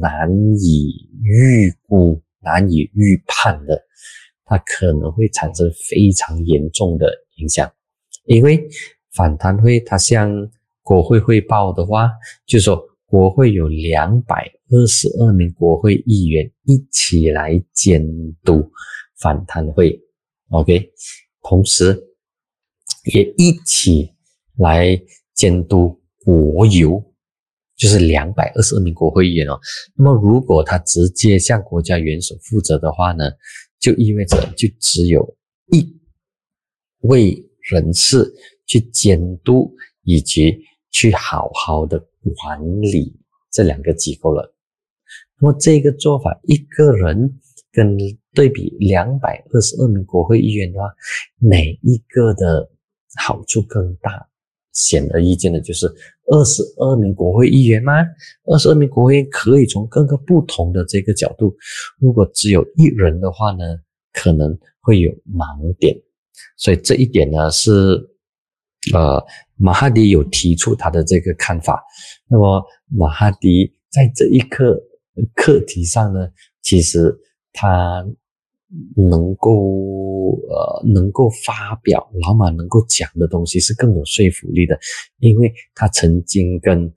[0.00, 0.28] 难
[0.58, 3.80] 以预估、难以预判的，
[4.46, 7.06] 它可能会产生非常严重的。
[7.36, 7.68] 影响，
[8.26, 8.68] 因为
[9.12, 10.30] 反贪会它向
[10.82, 12.10] 国会汇报的话，
[12.46, 18.06] 就说国会有两百二十二名国会议员一起来监
[18.44, 18.70] 督
[19.18, 19.98] 反贪会
[20.50, 20.90] ，OK，
[21.42, 22.02] 同时
[23.12, 24.12] 也一起
[24.58, 25.00] 来
[25.34, 27.02] 监督国油。
[27.74, 29.58] 就是两百二十二名国会议员哦。
[29.96, 33.24] 那么，如果他直接向国家元首负责的话呢，
[33.80, 35.36] 就意味着就只有
[35.72, 35.92] 一
[37.00, 38.32] 位人士
[38.66, 39.74] 去监督
[40.04, 40.56] 以及
[40.92, 41.98] 去好好的
[42.36, 43.18] 管理
[43.50, 44.54] 这两个机构了。
[45.40, 47.40] 那么，这个做法，一个人
[47.72, 47.96] 跟
[48.34, 50.86] 对比两百二十二名国会议员的话，
[51.38, 52.70] 哪一个的
[53.16, 54.28] 好处更大？
[54.72, 55.86] 显而易见的就是
[56.30, 57.92] 二十二名国会议员吗？
[58.46, 61.54] 二十二名国会议员可以从各个不同的这个角度。
[61.98, 63.64] 如果只有一人的话呢，
[64.14, 65.94] 可能会有盲点。
[66.56, 67.70] 所以这一点呢是，
[68.94, 69.22] 呃，
[69.56, 71.84] 马哈迪有提出他的这个看法。
[72.26, 74.82] 那么马哈迪在这一课
[75.34, 76.26] 课题上呢，
[76.62, 77.14] 其实
[77.52, 78.06] 他。
[78.96, 84.80] 能够呃，能够发表老马能够讲的东西是更有说服力的，
[85.18, 86.90] 因为他曾经跟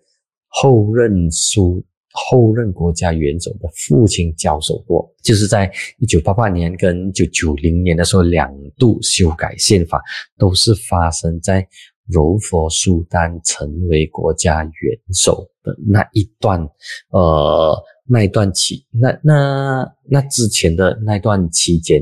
[0.47, 1.83] 后任苏
[2.13, 10.01] 后任国家元首的父亲交手过，就是在一九八八年跟一九九零年的时候两度修改宪法，
[10.37, 11.67] 都是发生在
[12.07, 16.65] 柔佛苏丹成为国家元首的那一段，
[17.09, 17.83] 呃。
[18.07, 21.99] 那一段期，那那那之前的那段期间，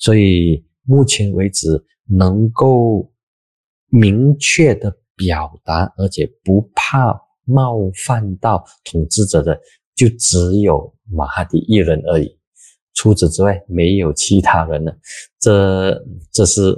[0.00, 1.68] 所以目前为止
[2.06, 3.08] 能够
[3.88, 9.56] 明确的表达，而且不怕冒犯到统治者的，
[9.94, 12.36] 就只有马哈迪一人而已。
[12.94, 14.98] 除此之外，没有其他人了。
[15.38, 16.76] 这这是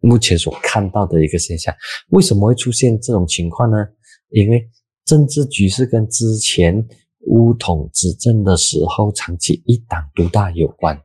[0.00, 1.72] 目前所看到的一个现象。
[2.08, 3.76] 为什么会出现这种情况呢？
[4.30, 4.68] 因为
[5.04, 6.84] 政治局势跟之前。
[7.26, 11.00] 乌统执政的时候，长期一党独大有关。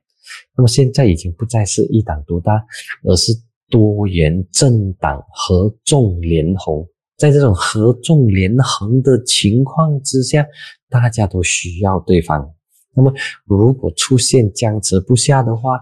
[0.55, 2.65] 那么现在已经不再是一党独大，
[3.03, 3.31] 而是
[3.69, 6.85] 多元政党合纵连横。
[7.17, 10.45] 在这种合纵连横的情况之下，
[10.89, 12.53] 大家都需要对方。
[12.95, 13.13] 那么
[13.45, 15.79] 如果出现僵持不下的话，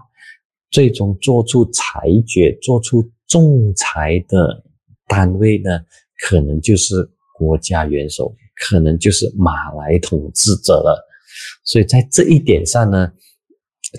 [0.70, 4.64] 最终做出裁决、做出仲裁的
[5.06, 5.70] 单位呢，
[6.26, 6.94] 可能就是
[7.38, 8.34] 国家元首。
[8.56, 11.06] 可能就是马来统治者了，
[11.64, 13.12] 所以在这一点上呢，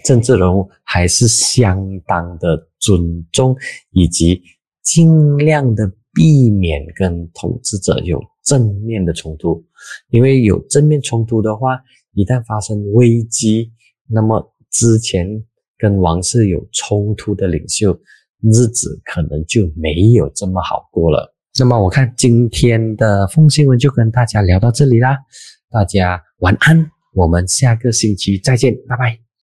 [0.04, 3.56] 政治人物还是相当的尊重，
[3.92, 4.42] 以及
[4.84, 9.64] 尽量的避免跟统治者有正面的冲突，
[10.10, 11.80] 因为有正面冲突的话，
[12.14, 13.72] 一旦发生危机，
[14.08, 15.44] 那么之前
[15.78, 17.94] 跟王室有冲突的领袖，
[18.42, 21.36] 日子可能就没有这么好过了。
[21.60, 25.18] 那么我看今天的风新闻就跟大家聊到这里啦，
[25.72, 29.27] 大家晚安，我们下个星期再见，拜拜。